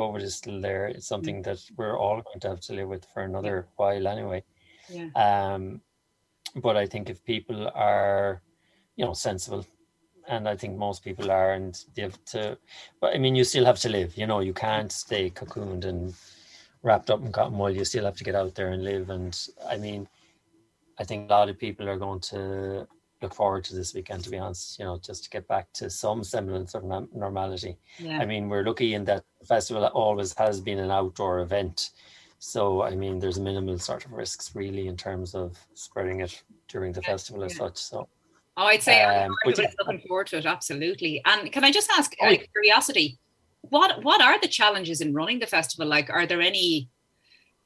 COVID 0.00 0.22
is 0.22 0.34
still 0.36 0.60
there. 0.60 0.86
It's 0.86 1.06
something 1.06 1.42
that 1.42 1.58
we're 1.76 1.98
all 1.98 2.22
going 2.26 2.40
to 2.40 2.48
have 2.48 2.62
to 2.66 2.72
live 2.78 2.88
with 2.88 3.04
for 3.12 3.22
another 3.22 3.56
while, 3.76 4.06
anyway. 4.06 4.40
Yeah. 4.88 5.08
Um, 5.26 5.62
but 6.66 6.76
I 6.76 6.86
think 6.86 7.10
if 7.10 7.18
people 7.24 7.70
are, 7.74 8.42
you 8.96 9.04
know, 9.04 9.14
sensible, 9.14 9.66
and 10.28 10.48
I 10.48 10.56
think 10.56 10.76
most 10.76 11.04
people 11.04 11.30
are, 11.30 11.52
and 11.52 11.78
they 11.94 12.02
have 12.02 12.24
to. 12.26 12.58
But 13.00 13.14
I 13.14 13.18
mean, 13.18 13.34
you 13.34 13.44
still 13.44 13.64
have 13.64 13.78
to 13.80 13.88
live. 13.88 14.16
You 14.16 14.26
know, 14.26 14.40
you 14.40 14.52
can't 14.52 14.92
stay 14.92 15.30
cocooned 15.30 15.84
and 15.84 16.14
wrapped 16.82 17.10
up 17.10 17.22
in 17.22 17.32
cotton 17.32 17.58
wool. 17.58 17.70
You 17.70 17.84
still 17.84 18.04
have 18.04 18.16
to 18.16 18.24
get 18.24 18.34
out 18.34 18.54
there 18.54 18.70
and 18.70 18.84
live. 18.84 19.10
And 19.10 19.38
I 19.68 19.76
mean, 19.76 20.08
I 20.98 21.04
think 21.04 21.30
a 21.30 21.34
lot 21.34 21.48
of 21.48 21.58
people 21.58 21.88
are 21.88 21.98
going 21.98 22.20
to 22.20 22.86
look 23.20 23.34
forward 23.34 23.64
to 23.64 23.74
this 23.74 23.94
weekend. 23.94 24.24
To 24.24 24.30
be 24.30 24.38
honest, 24.38 24.78
you 24.78 24.84
know, 24.84 24.98
just 24.98 25.24
to 25.24 25.30
get 25.30 25.46
back 25.48 25.72
to 25.74 25.90
some 25.90 26.24
semblance 26.24 26.74
of 26.74 26.84
normality. 26.84 27.78
Yeah. 27.98 28.18
I 28.18 28.24
mean, 28.24 28.48
we're 28.48 28.64
lucky 28.64 28.94
in 28.94 29.04
that 29.06 29.24
the 29.40 29.46
festival 29.46 29.84
always 29.86 30.34
has 30.38 30.60
been 30.60 30.78
an 30.78 30.90
outdoor 30.90 31.40
event. 31.40 31.90
So, 32.38 32.82
I 32.82 32.96
mean, 32.96 33.20
there's 33.20 33.38
minimal 33.38 33.78
sort 33.78 34.04
of 34.04 34.12
risks 34.12 34.56
really 34.56 34.88
in 34.88 34.96
terms 34.96 35.34
of 35.34 35.56
spreading 35.74 36.22
it 36.22 36.42
during 36.66 36.92
the 36.92 37.02
festival 37.02 37.44
as 37.44 37.52
yeah. 37.52 37.58
such. 37.58 37.76
So, 37.76 38.08
Oh, 38.56 38.64
I'd 38.64 38.82
say 38.82 39.02
Um, 39.02 39.34
everybody's 39.46 39.74
looking 39.78 40.00
forward 40.06 40.26
to 40.28 40.38
it. 40.38 40.46
Absolutely. 40.46 41.22
And 41.24 41.50
can 41.52 41.64
I 41.64 41.70
just 41.72 41.90
ask, 41.96 42.12
Oh, 42.20 42.26
out 42.26 42.32
of 42.34 42.52
curiosity, 42.52 43.18
what 43.62 44.02
what 44.04 44.20
are 44.20 44.38
the 44.40 44.48
challenges 44.48 45.00
in 45.00 45.14
running 45.14 45.38
the 45.38 45.46
festival? 45.46 45.86
Like, 45.86 46.10
are 46.10 46.26
there 46.26 46.40
any 46.40 46.88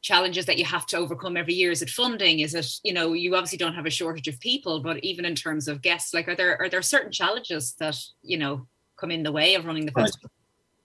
challenges 0.02 0.46
that 0.46 0.58
you 0.58 0.64
have 0.64 0.86
to 0.86 0.96
overcome 0.96 1.36
every 1.36 1.54
year? 1.54 1.70
Is 1.72 1.82
it 1.82 1.90
funding? 1.90 2.40
Is 2.40 2.54
it 2.54 2.66
you 2.84 2.92
know 2.92 3.14
you 3.14 3.34
obviously 3.34 3.58
don't 3.58 3.74
have 3.74 3.86
a 3.86 3.90
shortage 3.90 4.28
of 4.28 4.38
people, 4.40 4.80
but 4.80 5.02
even 5.02 5.24
in 5.24 5.34
terms 5.34 5.66
of 5.68 5.82
guests, 5.82 6.14
like 6.14 6.28
are 6.28 6.36
there 6.36 6.60
are 6.60 6.68
there 6.68 6.82
certain 6.82 7.10
challenges 7.10 7.74
that 7.80 7.96
you 8.22 8.38
know 8.38 8.66
come 8.96 9.10
in 9.10 9.22
the 9.24 9.32
way 9.32 9.54
of 9.54 9.64
running 9.64 9.86
the 9.86 9.92
festival? 9.92 10.30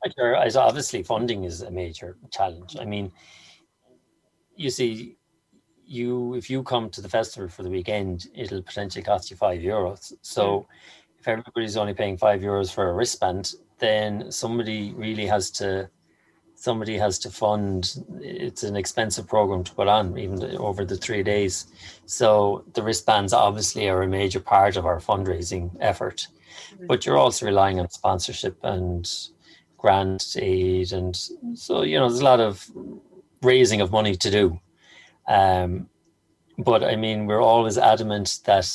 Like, 0.04 0.16
there- 0.16 0.36
as 0.36 0.56
obviously 0.58 1.04
funding 1.04 1.44
is 1.44 1.62
a 1.62 1.70
major 1.70 2.18
challenge. 2.32 2.76
I 2.80 2.86
mean, 2.86 3.12
you 4.56 4.72
see, 4.72 5.18
you 5.92 6.34
if 6.36 6.50
you 6.50 6.64
come 6.64 6.90
to 6.92 7.02
the 7.02 7.10
festival 7.10 7.50
for 7.50 7.64
the 7.64 7.70
weekend, 7.70 8.28
it'll 8.34 8.62
potentially 8.62 9.04
cost 9.04 9.30
you 9.30 9.38
five 9.38 9.62
euros. 9.62 10.14
So, 10.22 10.68
if 11.20 11.28
everybody's 11.28 11.78
only 11.78 11.94
paying 11.94 12.18
five 12.18 12.42
euros 12.42 12.74
for 12.74 12.90
a 12.90 12.94
wristband, 12.94 13.54
then 13.80 14.32
somebody 14.32 14.94
really 14.94 15.26
has 15.28 15.52
to 15.52 15.90
somebody 16.56 16.96
has 16.96 17.18
to 17.20 17.30
fund. 17.30 18.04
It's 18.22 18.64
an 18.64 18.76
expensive 18.76 19.28
program 19.28 19.64
to 19.64 19.74
put 19.74 19.88
on, 19.88 20.18
even 20.18 20.56
over 20.58 20.86
the 20.86 20.96
three 20.96 21.24
days. 21.24 21.66
So 22.06 22.64
the 22.74 22.84
wristbands 22.84 23.34
obviously 23.34 23.90
are 23.90 24.04
a 24.04 24.08
major 24.08 24.40
part 24.40 24.78
of 24.78 24.86
our 24.86 25.00
fundraising 25.00 25.76
effort, 25.80 26.28
Mhm. 26.28 26.88
but 26.88 27.04
you're 27.04 27.18
also 27.18 27.48
relying 27.48 27.80
on 27.80 27.90
sponsorship 27.90 28.58
and 28.64 29.10
grant 29.78 30.38
aid, 30.40 30.94
and 30.94 31.16
so 31.56 31.82
you 31.82 31.98
know 32.00 32.08
there's 32.08 32.22
a 32.22 32.32
lot 32.34 32.40
of 32.40 32.70
raising 33.42 33.82
of 33.82 33.92
money 33.92 34.16
to 34.16 34.30
do. 34.30 34.60
Um, 35.32 35.88
but 36.58 36.84
I 36.84 36.96
mean, 36.96 37.26
we're 37.26 37.42
always 37.42 37.78
adamant 37.78 38.40
that 38.46 38.70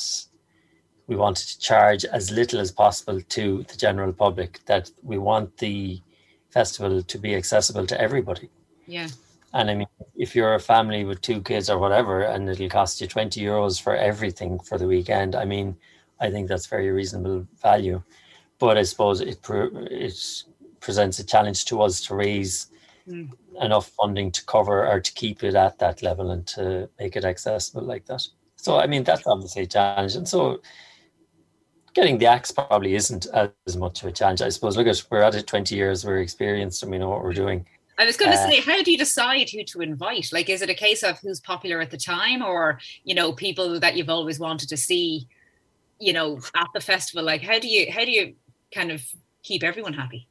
we 1.05 1.15
wanted 1.15 1.47
to 1.47 1.59
charge 1.59 2.03
as 2.05 2.31
little 2.31 2.59
as 2.59 2.71
possible 2.71 3.21
to 3.21 3.63
the 3.69 3.77
general 3.77 4.11
public. 4.11 4.65
That 4.65 4.89
we 5.03 5.17
want 5.19 5.57
the 5.57 6.01
festival 6.49 7.03
to 7.03 7.17
be 7.19 7.35
accessible 7.35 7.85
to 7.87 8.01
everybody. 8.01 8.49
Yeah, 8.87 9.09
And 9.53 9.69
I 9.69 9.75
mean, 9.75 9.87
if 10.15 10.35
you're 10.35 10.55
a 10.55 10.59
family 10.59 11.03
with 11.03 11.21
two 11.21 11.41
kids 11.41 11.69
or 11.69 11.77
whatever, 11.77 12.21
and 12.21 12.49
it'll 12.49 12.69
cost 12.69 13.01
you 13.01 13.07
20 13.07 13.39
euros 13.41 13.81
for 13.81 13.95
everything 13.95 14.59
for 14.59 14.77
the 14.77 14.87
weekend, 14.87 15.35
I 15.35 15.45
mean, 15.45 15.75
I 16.19 16.31
think 16.31 16.47
that's 16.47 16.65
very 16.65 16.89
reasonable 16.89 17.45
value. 17.61 18.01
But 18.59 18.77
I 18.77 18.83
suppose 18.83 19.21
it, 19.21 19.41
pre- 19.43 19.69
it 19.91 20.43
presents 20.79 21.19
a 21.19 21.25
challenge 21.25 21.65
to 21.65 21.81
us 21.81 22.01
to 22.05 22.15
raise 22.15 22.67
Mm. 23.07 23.31
enough 23.61 23.87
funding 23.91 24.31
to 24.33 24.45
cover 24.45 24.85
or 24.85 24.99
to 24.99 25.13
keep 25.13 25.41
it 25.41 25.55
at 25.55 25.79
that 25.79 26.03
level 26.03 26.31
and 26.31 26.45
to 26.47 26.89
make 26.99 27.15
it 27.15 27.23
accessible 27.23 27.83
like 27.83 28.05
that. 28.07 28.27
So, 28.57 28.77
I 28.77 28.85
mean, 28.87 29.05
that's 29.05 29.25
obviously 29.25 29.63
a 29.63 29.67
challenge. 29.67 30.15
And 30.15 30.27
so, 30.27 30.61
getting 31.93 32.17
the 32.17 32.25
axe 32.25 32.51
probably 32.51 32.95
isn't 32.95 33.27
as 33.33 33.77
much 33.77 34.03
of 34.03 34.09
a 34.09 34.11
challenge. 34.11 34.41
I 34.41 34.49
suppose, 34.49 34.75
look 34.75 34.87
at, 34.87 35.01
we're 35.09 35.21
at 35.21 35.35
it 35.35 35.47
20 35.47 35.73
years, 35.73 36.05
we're 36.05 36.19
experienced 36.19 36.83
and 36.83 36.91
we 36.91 36.97
know 36.97 37.09
what 37.09 37.23
we're 37.23 37.33
doing. 37.33 37.65
I 37.97 38.05
was 38.05 38.17
going 38.17 38.31
to 38.31 38.37
Uh, 38.37 38.47
say, 38.47 38.59
how 38.61 38.83
do 38.83 38.91
you 38.91 38.97
decide 38.97 39.49
who 39.49 39.63
to 39.63 39.81
invite? 39.81 40.31
Like, 40.31 40.49
is 40.49 40.61
it 40.61 40.69
a 40.69 40.75
case 40.75 41.01
of 41.01 41.17
who's 41.19 41.39
popular 41.39 41.81
at 41.81 41.89
the 41.89 41.97
time, 41.97 42.43
or 42.43 42.79
you 43.03 43.15
know, 43.15 43.33
people 43.33 43.79
that 43.79 43.95
you've 43.95 44.09
always 44.09 44.37
wanted 44.37 44.69
to 44.69 44.77
see, 44.77 45.27
you 45.99 46.13
know, 46.13 46.39
at 46.55 46.67
the 46.73 46.81
festival? 46.81 47.23
Like, 47.23 47.41
how 47.41 47.57
do 47.57 47.67
you 47.67 47.91
how 47.91 48.05
do 48.05 48.11
you 48.11 48.35
kind 48.71 48.91
of 48.91 49.01
keep 49.43 49.63
everyone 49.63 49.93
happy? 49.93 50.27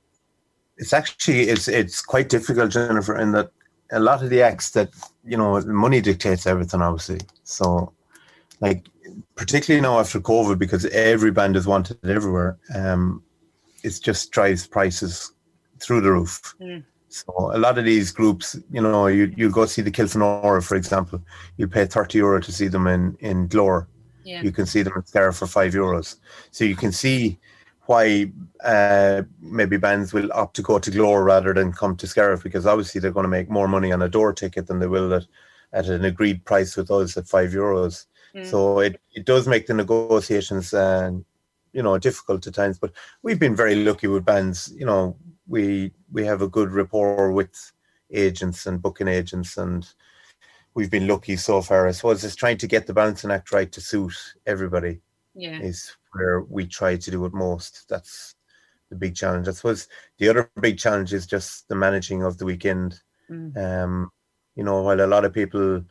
It's 0.79 0.93
actually 0.93 1.49
it's 1.49 1.69
it's 1.69 2.03
quite 2.03 2.29
difficult, 2.29 2.71
Jennifer, 2.71 3.17
in 3.19 3.33
that 3.33 3.51
a 3.93 4.01
lot 4.01 4.23
of 4.23 4.31
the 4.31 4.43
acts 4.43 4.71
that 4.71 4.91
you 5.25 5.37
know 5.37 5.61
money 5.63 6.01
dictates 6.01 6.47
everything, 6.47 6.83
obviously. 6.83 7.21
So, 7.45 7.93
like 8.61 8.87
particularly 9.35 9.81
now 9.81 9.99
after 9.99 10.21
COVID, 10.21 10.59
because 10.59 10.87
every 10.87 11.31
band 11.31 11.57
is 11.57 11.67
wanted 11.67 11.99
everywhere, 12.05 12.59
um, 12.75 13.23
it 13.83 13.99
just 14.03 14.31
drives 14.33 14.67
prices 14.67 15.33
through 15.81 16.01
the 16.01 16.13
roof. 16.13 16.55
Mm. 16.61 16.85
So 17.09 17.33
a 17.55 17.59
lot 17.59 17.79
of 17.79 17.85
these 17.85 18.11
groups, 18.13 18.57
you 18.71 18.83
know, 18.83 19.07
you 19.07 19.33
you 19.37 19.51
go 19.51 19.65
see 19.67 19.83
the 19.83 19.91
Kilfenora, 19.91 20.63
for 20.63 20.77
example, 20.77 21.23
you 21.57 21.69
pay 21.69 21.87
thirty 21.87 22.19
euro 22.19 22.41
to 22.41 22.53
see 22.53 22.69
them 22.69 22.87
in 22.87 23.17
in 23.21 23.49
Glore. 23.49 23.87
Yeah, 24.25 24.43
you 24.43 24.53
can 24.53 24.67
see 24.67 24.83
them 24.83 24.95
at 24.97 25.09
Scariff 25.09 25.37
for 25.37 25.47
five 25.47 25.73
euros. 25.73 26.17
So 26.51 26.65
you 26.65 26.77
can 26.77 26.93
see 26.93 27.39
why 27.87 28.31
uh, 28.65 29.23
maybe 29.41 29.77
bands 29.77 30.13
will 30.13 30.33
opt 30.33 30.57
to 30.57 30.63
go 30.63 30.79
to 30.79 30.91
Glore 30.91 31.25
rather 31.25 31.53
than 31.53 31.73
come 31.73 31.97
to 31.97 32.07
Scariff 32.07 32.43
because 32.43 32.67
obviously 32.67 33.01
they're 33.01 33.11
going 33.11 33.25
to 33.25 33.29
make 33.29 33.51
more 33.51 33.69
money 33.69 33.93
on 33.93 34.03
a 34.03 34.09
door 34.09 34.33
ticket 34.33 34.67
than 34.67 34.79
they 34.79 34.87
will 34.87 35.15
at, 35.15 35.27
at 35.73 35.87
an 35.87 36.05
agreed 36.05 36.45
price 36.45 36.77
with 36.77 36.91
us 36.91 37.17
at 37.17 37.29
five 37.29 37.51
euros. 37.51 38.07
Mm. 38.35 38.47
So 38.47 38.81
it, 38.81 39.01
it 39.15 39.25
does 39.25 39.47
make 39.47 39.67
the 39.67 39.75
negotiations, 39.75 40.73
uh, 40.75 41.13
you 41.73 41.83
know, 41.83 41.99
difficult 41.99 42.47
at 42.47 42.55
times. 42.55 42.79
But 42.79 42.93
we've 43.23 43.41
been 43.41 43.57
very 43.57 43.77
lucky 43.77 44.07
with 44.07 44.25
bands. 44.25 44.73
You 44.77 44.87
know, 44.87 45.17
we 45.47 45.93
we 46.13 46.25
have 46.25 46.43
a 46.43 46.49
good 46.49 46.73
rapport 46.73 47.33
with 47.33 47.73
agents 48.13 48.67
and 48.67 48.83
booking 48.83 49.09
agents, 49.09 49.57
and 49.57 49.87
we've 50.75 50.91
been 50.91 51.07
lucky 51.07 51.37
so 51.37 51.63
far. 51.63 51.87
I 51.87 51.93
suppose 51.93 52.25
it's 52.25 52.37
trying 52.37 52.59
to 52.59 52.67
get 52.67 52.87
the 52.87 52.95
balancing 52.95 53.31
act 53.31 53.53
right 53.53 53.71
to 53.73 53.81
suit 53.81 54.15
everybody 54.47 55.01
yeah, 55.37 55.61
is 55.61 55.95
where 56.13 56.41
we 56.41 56.67
try 56.67 56.97
to 56.97 57.11
do 57.11 57.25
it 57.27 57.35
most. 57.35 57.87
That's 57.89 58.35
the 58.91 58.97
big 58.97 59.15
challenge. 59.15 59.49
I 59.49 59.53
suppose 59.53 59.89
the 60.19 60.29
other 60.29 60.51
big 60.61 60.79
challenge 60.79 61.13
is 61.13 61.27
just 61.27 61.69
the 61.69 61.75
managing 61.75 62.23
of 62.23 62.39
the 62.39 62.45
weekend. 62.45 63.01
Mm. 63.31 63.57
Um, 63.57 64.11
you 64.55 64.65
know, 64.65 64.83
while 64.83 65.01
a 65.01 65.07
lot 65.07 65.25
of 65.25 65.35
people 65.35 65.85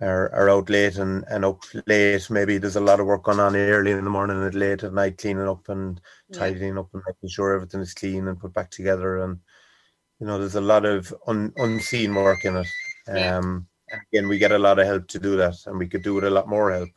are, 0.00 0.32
are 0.32 0.48
out 0.48 0.70
late 0.70 0.96
and, 0.96 1.24
and 1.28 1.44
up 1.44 1.60
late, 1.86 2.30
maybe 2.30 2.56
there's 2.58 2.76
a 2.76 2.80
lot 2.80 3.00
of 3.00 3.06
work 3.06 3.24
going 3.24 3.40
on 3.40 3.56
early 3.56 3.90
in 3.90 4.04
the 4.04 4.10
morning 4.10 4.42
and 4.42 4.54
late 4.54 4.84
at 4.84 4.94
night, 4.94 5.18
cleaning 5.18 5.48
up 5.48 5.68
and 5.68 6.00
yeah. 6.30 6.38
tidying 6.38 6.78
up 6.78 6.88
and 6.94 7.02
making 7.06 7.28
sure 7.28 7.54
everything 7.54 7.80
is 7.80 7.94
clean 7.94 8.28
and 8.28 8.40
put 8.40 8.54
back 8.54 8.70
together. 8.70 9.18
And, 9.18 9.38
you 10.20 10.26
know, 10.26 10.38
there's 10.38 10.54
a 10.54 10.60
lot 10.60 10.84
of 10.84 11.12
un, 11.26 11.52
unseen 11.56 12.14
work 12.14 12.44
in 12.44 12.56
it. 12.56 12.68
Yeah. 13.08 13.38
Um, 13.38 13.66
and 13.90 14.00
again, 14.12 14.28
we 14.28 14.38
get 14.38 14.52
a 14.52 14.58
lot 14.58 14.78
of 14.78 14.86
help 14.86 15.08
to 15.08 15.18
do 15.18 15.36
that, 15.36 15.56
and 15.66 15.78
we 15.78 15.88
could 15.88 16.02
do 16.02 16.14
with 16.14 16.24
a 16.24 16.30
lot 16.30 16.48
more 16.48 16.70
help 16.70 16.90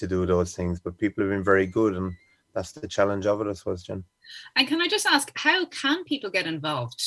to 0.00 0.06
do 0.06 0.26
those 0.26 0.54
things. 0.56 0.80
But 0.80 0.98
people 0.98 1.22
have 1.24 1.30
been 1.30 1.44
very 1.44 1.66
good, 1.66 1.94
and 1.94 2.12
that's 2.54 2.72
the 2.72 2.88
challenge 2.88 3.26
of 3.26 3.40
it, 3.40 3.46
I 3.46 3.52
suppose, 3.54 3.82
Jen. 3.84 4.04
And 4.56 4.66
can 4.68 4.80
I 4.80 4.88
just 4.88 5.06
ask, 5.06 5.30
how 5.36 5.64
can 5.66 6.04
people 6.04 6.30
get 6.30 6.46
involved 6.46 7.02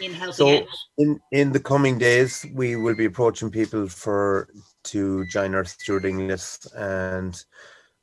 in 0.00 0.12
helping 0.12 0.34
So- 0.34 0.56
out? 0.58 0.68
In 0.98 1.20
in 1.32 1.52
the 1.52 1.60
coming 1.60 1.98
days, 1.98 2.46
we 2.54 2.76
will 2.76 2.94
be 2.94 3.06
approaching 3.06 3.50
people 3.50 3.88
for 3.88 4.48
to 4.84 5.24
join 5.26 5.54
our 5.54 5.64
stewarding 5.64 6.26
list, 6.28 6.72
and 6.74 7.34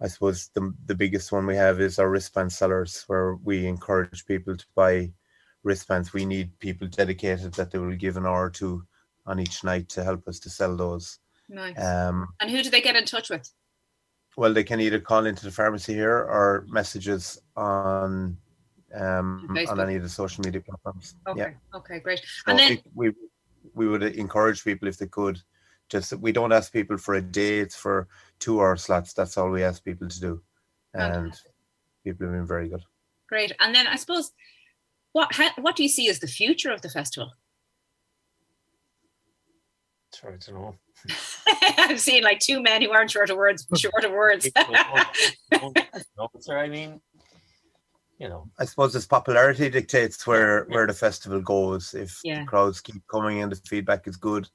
I 0.02 0.08
suppose 0.08 0.50
the 0.56 0.74
the 0.86 0.96
biggest 0.96 1.32
one 1.32 1.46
we 1.46 1.56
have 1.56 1.80
is 1.82 2.00
our 2.00 2.10
wristband 2.10 2.52
sellers, 2.52 3.04
where 3.08 3.36
we 3.36 3.68
encourage 3.68 4.26
people 4.26 4.56
to 4.58 4.66
buy 4.76 5.12
wristbands. 5.64 6.14
We 6.14 6.26
need 6.26 6.58
people 6.60 6.88
dedicated 6.88 7.54
that 7.54 7.72
they 7.72 7.80
will 7.80 7.96
give 7.96 8.18
an 8.18 8.26
hour 8.26 8.50
to 8.52 8.84
on 9.26 9.40
each 9.40 9.64
night 9.64 9.90
to 9.90 10.04
help 10.04 10.28
us 10.28 10.40
to 10.40 10.50
sell 10.50 10.76
those. 10.76 11.20
Nice. 11.50 11.78
Um, 11.80 12.28
and 12.40 12.50
who 12.50 12.64
do 12.64 12.70
they 12.70 12.82
get 12.82 12.96
in 12.96 13.06
touch 13.06 13.30
with? 13.30 13.52
Well, 14.38 14.54
they 14.54 14.64
can 14.64 14.80
either 14.80 15.00
call 15.00 15.26
into 15.26 15.46
the 15.46 15.52
pharmacy 15.52 15.94
here 15.94 16.18
or 16.18 16.66
messages 16.70 17.42
on 17.56 18.38
um, 18.96 19.58
on 19.68 19.80
any 19.80 19.96
of 19.96 20.04
the 20.04 20.10
social 20.10 20.44
media 20.44 20.62
platforms. 20.62 21.16
Okay, 21.28 21.40
Yeah. 21.40 21.78
okay, 21.78 22.00
great. 22.00 22.20
So 22.20 22.52
And 22.52 22.60
then, 22.60 22.80
we, 22.96 23.14
we 23.74 23.88
would 23.88 24.04
encourage 24.04 24.64
people 24.64 24.88
if 24.88 24.98
they 24.98 25.08
could. 25.08 25.42
Just 25.90 26.14
we 26.18 26.32
don't 26.32 26.52
ask 26.52 26.72
people 26.72 26.98
for 26.98 27.16
a 27.16 27.22
day; 27.22 27.60
it's 27.60 27.76
for 27.76 28.08
two-hour 28.40 28.78
slots. 28.78 29.14
That's 29.14 29.38
all 29.38 29.50
we 29.50 29.64
ask 29.64 29.84
people 29.84 30.08
to 30.08 30.20
do, 30.20 30.42
and 30.94 31.24
Fantastic. 31.24 31.52
people 32.04 32.28
have 32.28 32.36
been 32.36 32.48
very 32.48 32.70
good. 32.70 32.84
great. 33.28 33.52
And 33.60 33.74
then 33.74 33.88
I 33.88 33.96
suppose, 33.96 34.32
what 35.14 35.34
how, 35.34 35.50
what 35.60 35.76
do 35.76 35.82
you 35.82 35.90
see 35.90 36.08
as 36.08 36.20
the 36.20 36.28
future 36.28 36.72
of 36.72 36.82
the 36.82 36.90
festival? 36.90 37.34
Sure, 40.14 40.32
I 40.34 40.38
don't 40.38 40.56
know. 40.62 40.76
I've 41.78 42.00
seen 42.00 42.24
like 42.24 42.40
two 42.40 42.62
men 42.62 42.82
who 42.82 42.92
aren't 42.92 43.12
short 43.12 43.30
of 43.30 43.38
words, 43.38 43.66
short 43.78 44.04
of 44.04 44.12
words. 44.12 44.50
no, 45.52 46.30
sir, 46.40 46.58
I 46.58 46.68
mean, 46.68 47.00
you 48.18 48.28
know, 48.28 48.50
I 48.60 48.66
suppose 48.66 48.96
its 48.96 49.06
popularity 49.06 49.70
dictates 49.70 50.26
where 50.28 50.66
where 50.66 50.88
the 50.88 50.94
festival 50.94 51.42
goes. 51.42 51.94
If 51.94 52.20
Yeah. 52.24 52.42
the 52.42 52.46
crowds 52.48 52.82
keep 52.82 53.02
coming 53.08 53.42
and 53.42 53.52
the 53.52 53.56
feedback 53.56 54.08
is 54.08 54.18
good, 54.18 54.50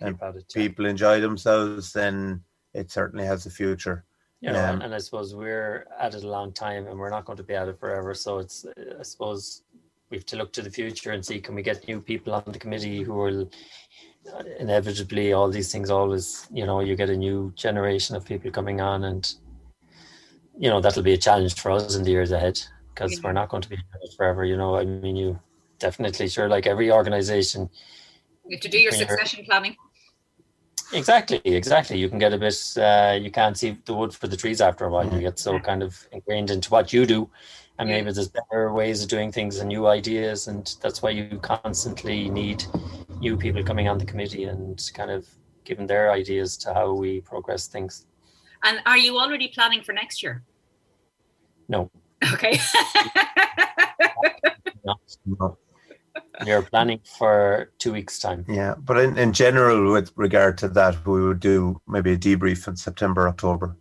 And 0.00 0.14
about 0.14 0.36
it. 0.36 0.44
yeah. 0.54 0.62
people 0.62 0.86
enjoy 0.86 1.20
themselves, 1.20 1.92
then 1.92 2.42
it 2.72 2.90
certainly 2.90 3.26
has 3.26 3.44
a 3.46 3.50
future. 3.50 4.04
you 4.40 4.50
know, 4.50 4.58
Yeah. 4.58 4.72
and, 4.72 4.82
and 4.82 4.94
I 4.94 4.98
suppose 4.98 5.34
we're 5.36 5.86
at 6.00 6.14
it 6.14 6.24
a 6.24 6.28
long 6.28 6.52
time 6.52 6.86
and 6.88 6.98
we're 6.98 7.10
not 7.10 7.24
going 7.26 7.36
to 7.36 7.44
be 7.44 7.54
at 7.54 7.68
it 7.68 7.78
forever. 7.78 8.12
So 8.14 8.38
it's, 8.38 8.64
uh, 8.64 8.96
I 8.98 9.02
suppose, 9.04 9.62
we 10.12 10.18
have 10.18 10.26
to 10.26 10.36
look 10.36 10.52
to 10.52 10.62
the 10.62 10.70
future 10.70 11.10
and 11.12 11.24
see 11.24 11.40
can 11.40 11.54
we 11.54 11.62
get 11.62 11.88
new 11.88 11.98
people 12.00 12.34
on 12.34 12.44
the 12.46 12.58
committee 12.58 13.02
who 13.02 13.14
will 13.14 13.50
inevitably 14.60 15.32
all 15.32 15.50
these 15.50 15.72
things 15.72 15.90
always, 15.90 16.46
you 16.52 16.66
know, 16.66 16.80
you 16.80 16.94
get 16.94 17.08
a 17.08 17.16
new 17.16 17.52
generation 17.56 18.14
of 18.14 18.24
people 18.24 18.50
coming 18.50 18.80
on 18.80 19.04
and 19.04 19.34
you 20.58 20.68
know 20.68 20.80
that'll 20.82 21.02
be 21.02 21.14
a 21.14 21.18
challenge 21.18 21.54
for 21.58 21.70
us 21.70 21.96
in 21.96 22.04
the 22.04 22.10
years 22.10 22.30
ahead 22.30 22.60
because 22.94 23.14
Yeah. 23.14 23.20
we're 23.24 23.32
not 23.32 23.48
going 23.48 23.62
to 23.62 23.70
be 23.70 23.78
forever. 24.16 24.44
You 24.44 24.58
know, 24.58 24.76
I 24.76 24.84
mean, 24.84 25.16
you 25.16 25.40
definitely 25.78 26.28
sure 26.28 26.48
like 26.48 26.66
every 26.66 26.92
organization 26.92 27.70
You 28.46 28.56
have 28.56 28.60
to 28.60 28.68
do 28.68 28.78
your 28.78 28.92
succession 28.92 29.44
planning. 29.46 29.76
Exactly, 30.92 31.40
exactly. 31.44 31.98
You 31.98 32.08
can 32.08 32.18
get 32.18 32.32
a 32.32 32.38
bit, 32.38 32.54
uh, 32.76 33.18
you 33.20 33.30
can't 33.30 33.56
see 33.56 33.78
the 33.86 33.94
wood 33.94 34.14
for 34.14 34.28
the 34.28 34.36
trees 34.36 34.60
after 34.60 34.84
a 34.84 34.90
while. 34.90 35.04
You 35.04 35.18
Mhm. 35.18 35.20
get 35.20 35.38
so 35.38 35.58
kind 35.58 35.82
of 35.82 36.06
ingrained 36.12 36.50
into 36.50 36.70
what 36.70 36.92
you 36.92 37.06
do. 37.06 37.30
And 37.78 37.88
Yeah. 37.88 37.96
maybe 37.96 38.12
there's 38.12 38.28
better 38.28 38.72
ways 38.72 39.02
of 39.02 39.08
doing 39.08 39.32
things 39.32 39.58
and 39.58 39.68
new 39.68 39.86
ideas. 39.86 40.48
And 40.48 40.66
that's 40.82 41.00
why 41.02 41.10
you 41.10 41.38
constantly 41.38 42.28
need 42.28 42.64
new 43.20 43.36
people 43.36 43.62
coming 43.62 43.88
on 43.88 43.98
the 43.98 44.04
committee 44.04 44.44
and 44.44 44.78
kind 44.94 45.10
of 45.10 45.26
giving 45.64 45.86
their 45.86 46.12
ideas 46.12 46.56
to 46.58 46.74
how 46.74 46.92
we 46.92 47.20
progress 47.22 47.66
things. 47.66 48.06
And 48.62 48.80
are 48.84 48.98
you 48.98 49.18
already 49.18 49.48
planning 49.48 49.82
for 49.82 49.92
next 49.92 50.22
year? 50.22 50.44
No. 51.68 51.90
Okay. 52.32 52.60
No. 54.84 55.56
We're 56.46 56.62
planning 56.62 57.00
for 57.18 57.70
two 57.78 57.92
weeks' 57.92 58.18
time. 58.18 58.44
Yeah, 58.48 58.74
but 58.78 58.98
in, 58.98 59.16
in 59.18 59.32
general, 59.32 59.92
with 59.92 60.12
regard 60.16 60.58
to 60.58 60.68
that, 60.68 61.04
we 61.06 61.22
would 61.22 61.40
do 61.40 61.80
maybe 61.86 62.12
a 62.12 62.18
debrief 62.18 62.66
in 62.68 62.76
September, 62.76 63.28
October. 63.28 63.76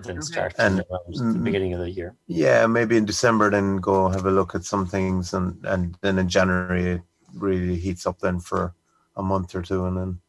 Then 0.00 0.18
Okay. 0.18 0.26
start 0.26 0.54
And- 0.58 0.82
around 0.90 1.32
the 1.34 1.38
mm, 1.38 1.44
beginning 1.44 1.72
of 1.74 1.80
the 1.80 1.90
year. 1.90 2.14
Yeah, 2.26 2.66
maybe 2.66 2.96
in 2.96 3.04
December, 3.06 3.50
then 3.50 3.76
go 3.76 4.08
have 4.08 4.26
a 4.26 4.30
look 4.30 4.54
at 4.54 4.64
some 4.64 4.86
things, 4.86 5.32
and 5.34 5.64
and 5.64 5.96
then 6.02 6.18
in 6.18 6.28
January 6.28 6.84
it 6.96 7.02
really 7.34 7.76
heats 7.76 8.06
up 8.06 8.18
then 8.20 8.40
for 8.40 8.74
a 9.16 9.22
month 9.22 9.54
or 9.54 9.62
two, 9.62 9.86
and 9.86 9.96
then 9.96 10.20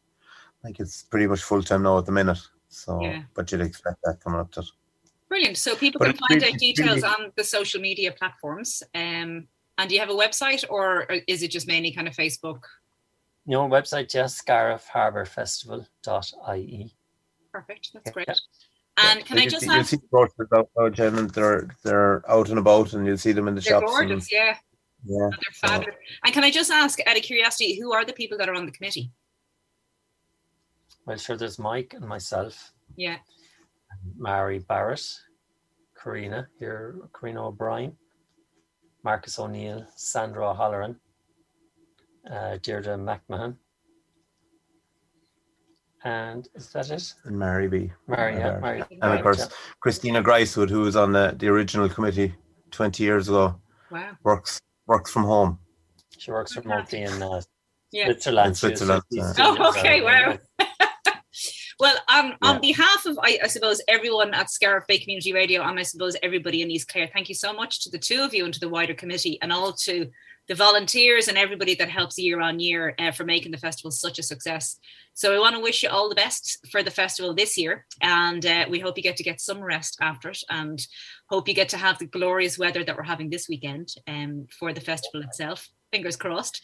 like 0.64 0.80
it's 0.80 1.02
pretty 1.02 1.26
much 1.26 1.42
full 1.42 1.62
time 1.62 1.82
now 1.82 1.98
at 1.98 2.06
the 2.06 2.12
minute. 2.12 2.38
So, 2.70 3.00
Yeah. 3.02 3.22
but 3.34 3.50
you'd 3.52 3.60
expect 3.60 3.98
that 4.04 4.20
coming 4.22 4.40
up 4.40 4.50
to 4.52 4.60
it. 4.60 4.66
Brilliant. 5.28 5.58
So 5.58 5.76
people 5.76 5.98
But 5.98 6.16
can 6.16 6.16
find 6.28 6.42
really- 6.42 6.54
out 6.54 6.58
details 6.58 7.02
really- 7.02 7.14
on 7.26 7.32
the 7.36 7.44
social 7.44 7.80
media 7.80 8.12
platforms. 8.12 8.82
Um, 8.94 9.48
and 9.78 9.88
do 9.88 9.94
you 9.94 10.00
have 10.00 10.10
a 10.10 10.14
website 10.14 10.64
or 10.68 11.02
is 11.26 11.42
it 11.42 11.50
just 11.50 11.66
mainly 11.66 11.92
kind 11.92 12.08
of 12.08 12.14
Facebook? 12.14 12.62
No 13.46 13.66
website, 13.68 14.10
just 14.10 14.36
Scariff 14.36 14.86
Harbour 14.88 15.24
Festival.ie. 15.24 16.92
Perfect. 17.52 17.90
That's 17.94 18.06
Yeah. 18.06 18.12
great. 18.12 18.28
And 18.98 19.24
can 19.24 19.38
I 19.38 19.42
You'll 19.42 19.50
just 19.52 19.64
see, 19.64 19.72
you'll 19.74 19.84
see 19.84 19.96
the 19.96 20.08
brochures 20.10 20.48
out 20.54 20.68
now, 20.76 20.88
Jen, 20.88 21.14
and 21.16 21.30
they're 21.30 21.68
they're 21.84 22.28
out 22.30 22.48
and 22.50 22.58
about, 22.58 22.92
and 22.92 23.06
you'll 23.06 23.16
see 23.16 23.30
them 23.32 23.46
in 23.48 23.54
the 23.54 23.60
they're 23.60 23.80
shops. 23.80 23.92
and- 24.00 24.32
yeah, 24.32 24.58
yeah, 25.04 25.24
and 25.26 25.32
they're 25.32 25.70
fabulous. 25.70 25.94
And 26.24 26.34
can 26.34 26.42
I 26.42 26.50
just 26.50 26.70
ask, 26.70 26.98
out 27.06 27.16
of 27.16 27.22
curiosity, 27.22 27.78
who 27.80 27.92
are 27.92 28.04
the 28.04 28.12
people 28.12 28.36
that 28.38 28.48
are 28.48 28.54
on 28.54 28.66
the 28.66 28.72
committee? 28.72 29.12
Well, 31.06 31.16
sure, 31.16 31.36
there's 31.36 31.58
Mike 31.60 31.94
and 31.94 32.06
myself. 32.06 32.72
Yeah. 32.96 33.18
Mary 34.16 34.58
Barrett, 34.58 35.08
Karina 36.02 36.48
here, 36.58 36.96
Karina 37.18 37.46
O'Brien, 37.46 37.96
Marcus 39.08 39.38
O'Neill, 39.38 39.86
Sandra 39.96 40.50
O'Halloran, 40.50 40.94
uh, 42.30 42.58
Deirdre 42.60 42.98
McMahon. 42.98 43.56
And 46.04 46.46
is 46.54 46.68
that 46.74 46.90
it? 46.90 47.14
and 47.24 47.38
Mary 47.38 47.68
B. 47.68 47.90
Mary, 48.06 48.34
yeah, 48.34 48.58
Mary. 48.60 48.82
And 49.00 49.14
of 49.14 49.22
course, 49.22 49.48
Christina 49.80 50.22
Gricewood, 50.22 50.68
who 50.68 50.80
was 50.80 50.94
on 50.94 51.12
the, 51.12 51.34
the 51.38 51.48
original 51.48 51.88
committee 51.88 52.34
20 52.70 53.02
years 53.02 53.28
ago, 53.30 53.58
Wow. 53.90 54.10
works 54.24 54.60
works 54.86 55.10
from 55.10 55.24
home. 55.24 55.58
she 56.18 56.30
works 56.30 56.54
remotely 56.54 57.00
in 57.04 57.22
uh, 57.22 57.40
Yeah. 57.90 58.04
Switzerland. 58.08 58.48
In 58.48 58.52
She's- 58.52 58.60
Switzerland, 58.60 59.02
she's 59.10 59.34
Oh, 59.38 59.70
okay, 59.70 60.02
wow. 60.02 60.36
Well, 61.80 61.96
on, 62.08 62.34
on 62.42 62.60
behalf 62.60 63.06
of, 63.06 63.18
I, 63.22 63.38
I 63.44 63.46
suppose, 63.46 63.80
everyone 63.86 64.34
at 64.34 64.50
Scariff 64.50 64.84
Bay 64.88 64.98
Community 64.98 65.32
Radio, 65.32 65.62
and 65.62 65.78
I 65.78 65.82
suppose 65.82 66.16
everybody 66.24 66.62
in 66.62 66.70
East 66.72 66.88
Clare, 66.88 67.08
thank 67.12 67.28
you 67.28 67.36
so 67.36 67.52
much 67.52 67.84
to 67.84 67.90
the 67.90 67.98
two 67.98 68.22
of 68.22 68.34
you 68.34 68.44
and 68.44 68.52
to 68.52 68.58
the 68.58 68.68
wider 68.68 68.94
committee, 68.94 69.38
and 69.42 69.52
all 69.52 69.72
to 69.72 70.10
the 70.48 70.54
volunteers 70.54 71.28
and 71.28 71.38
everybody 71.38 71.74
that 71.74 71.90
helps 71.90 72.18
year 72.18 72.40
on 72.40 72.58
year 72.58 72.94
uh, 72.98 73.12
for 73.12 73.24
making 73.24 73.52
the 73.52 73.58
festival 73.58 73.90
such 73.90 74.18
a 74.18 74.22
success. 74.22 74.80
So 75.12 75.34
I 75.34 75.38
want 75.38 75.54
to 75.54 75.60
wish 75.60 75.82
you 75.82 75.90
all 75.90 76.08
the 76.08 76.14
best 76.14 76.66
for 76.70 76.82
the 76.82 76.90
festival 76.90 77.34
this 77.34 77.56
year, 77.56 77.86
and 78.00 78.44
uh, 78.44 78.66
we 78.68 78.80
hope 78.80 78.96
you 78.96 79.02
get 79.02 79.16
to 79.18 79.22
get 79.22 79.40
some 79.40 79.60
rest 79.60 79.98
after 80.00 80.30
it, 80.30 80.42
and 80.48 80.84
hope 81.28 81.46
you 81.46 81.54
get 81.54 81.68
to 81.68 81.76
have 81.76 81.98
the 81.98 82.06
glorious 82.06 82.58
weather 82.58 82.82
that 82.82 82.96
we're 82.96 83.02
having 83.02 83.30
this 83.30 83.48
weekend 83.48 83.94
um, 84.08 84.48
for 84.58 84.72
the 84.72 84.80
festival 84.80 85.22
itself. 85.22 85.68
Fingers 85.92 86.16
crossed. 86.16 86.60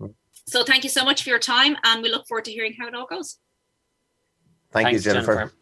Um, 0.00 0.14
so 0.46 0.64
thank 0.64 0.82
you 0.82 0.90
so 0.90 1.04
much 1.04 1.22
for 1.22 1.28
your 1.28 1.38
time, 1.38 1.76
and 1.84 2.02
we 2.02 2.10
look 2.10 2.26
forward 2.26 2.46
to 2.46 2.52
hearing 2.52 2.74
how 2.78 2.86
it 2.88 2.94
all 2.94 3.06
goes. 3.06 3.38
Thank 4.72 4.86
Thanks, 4.86 5.04
you, 5.04 5.12
Jennifer. 5.12 5.34
Jennifer. 5.34 5.61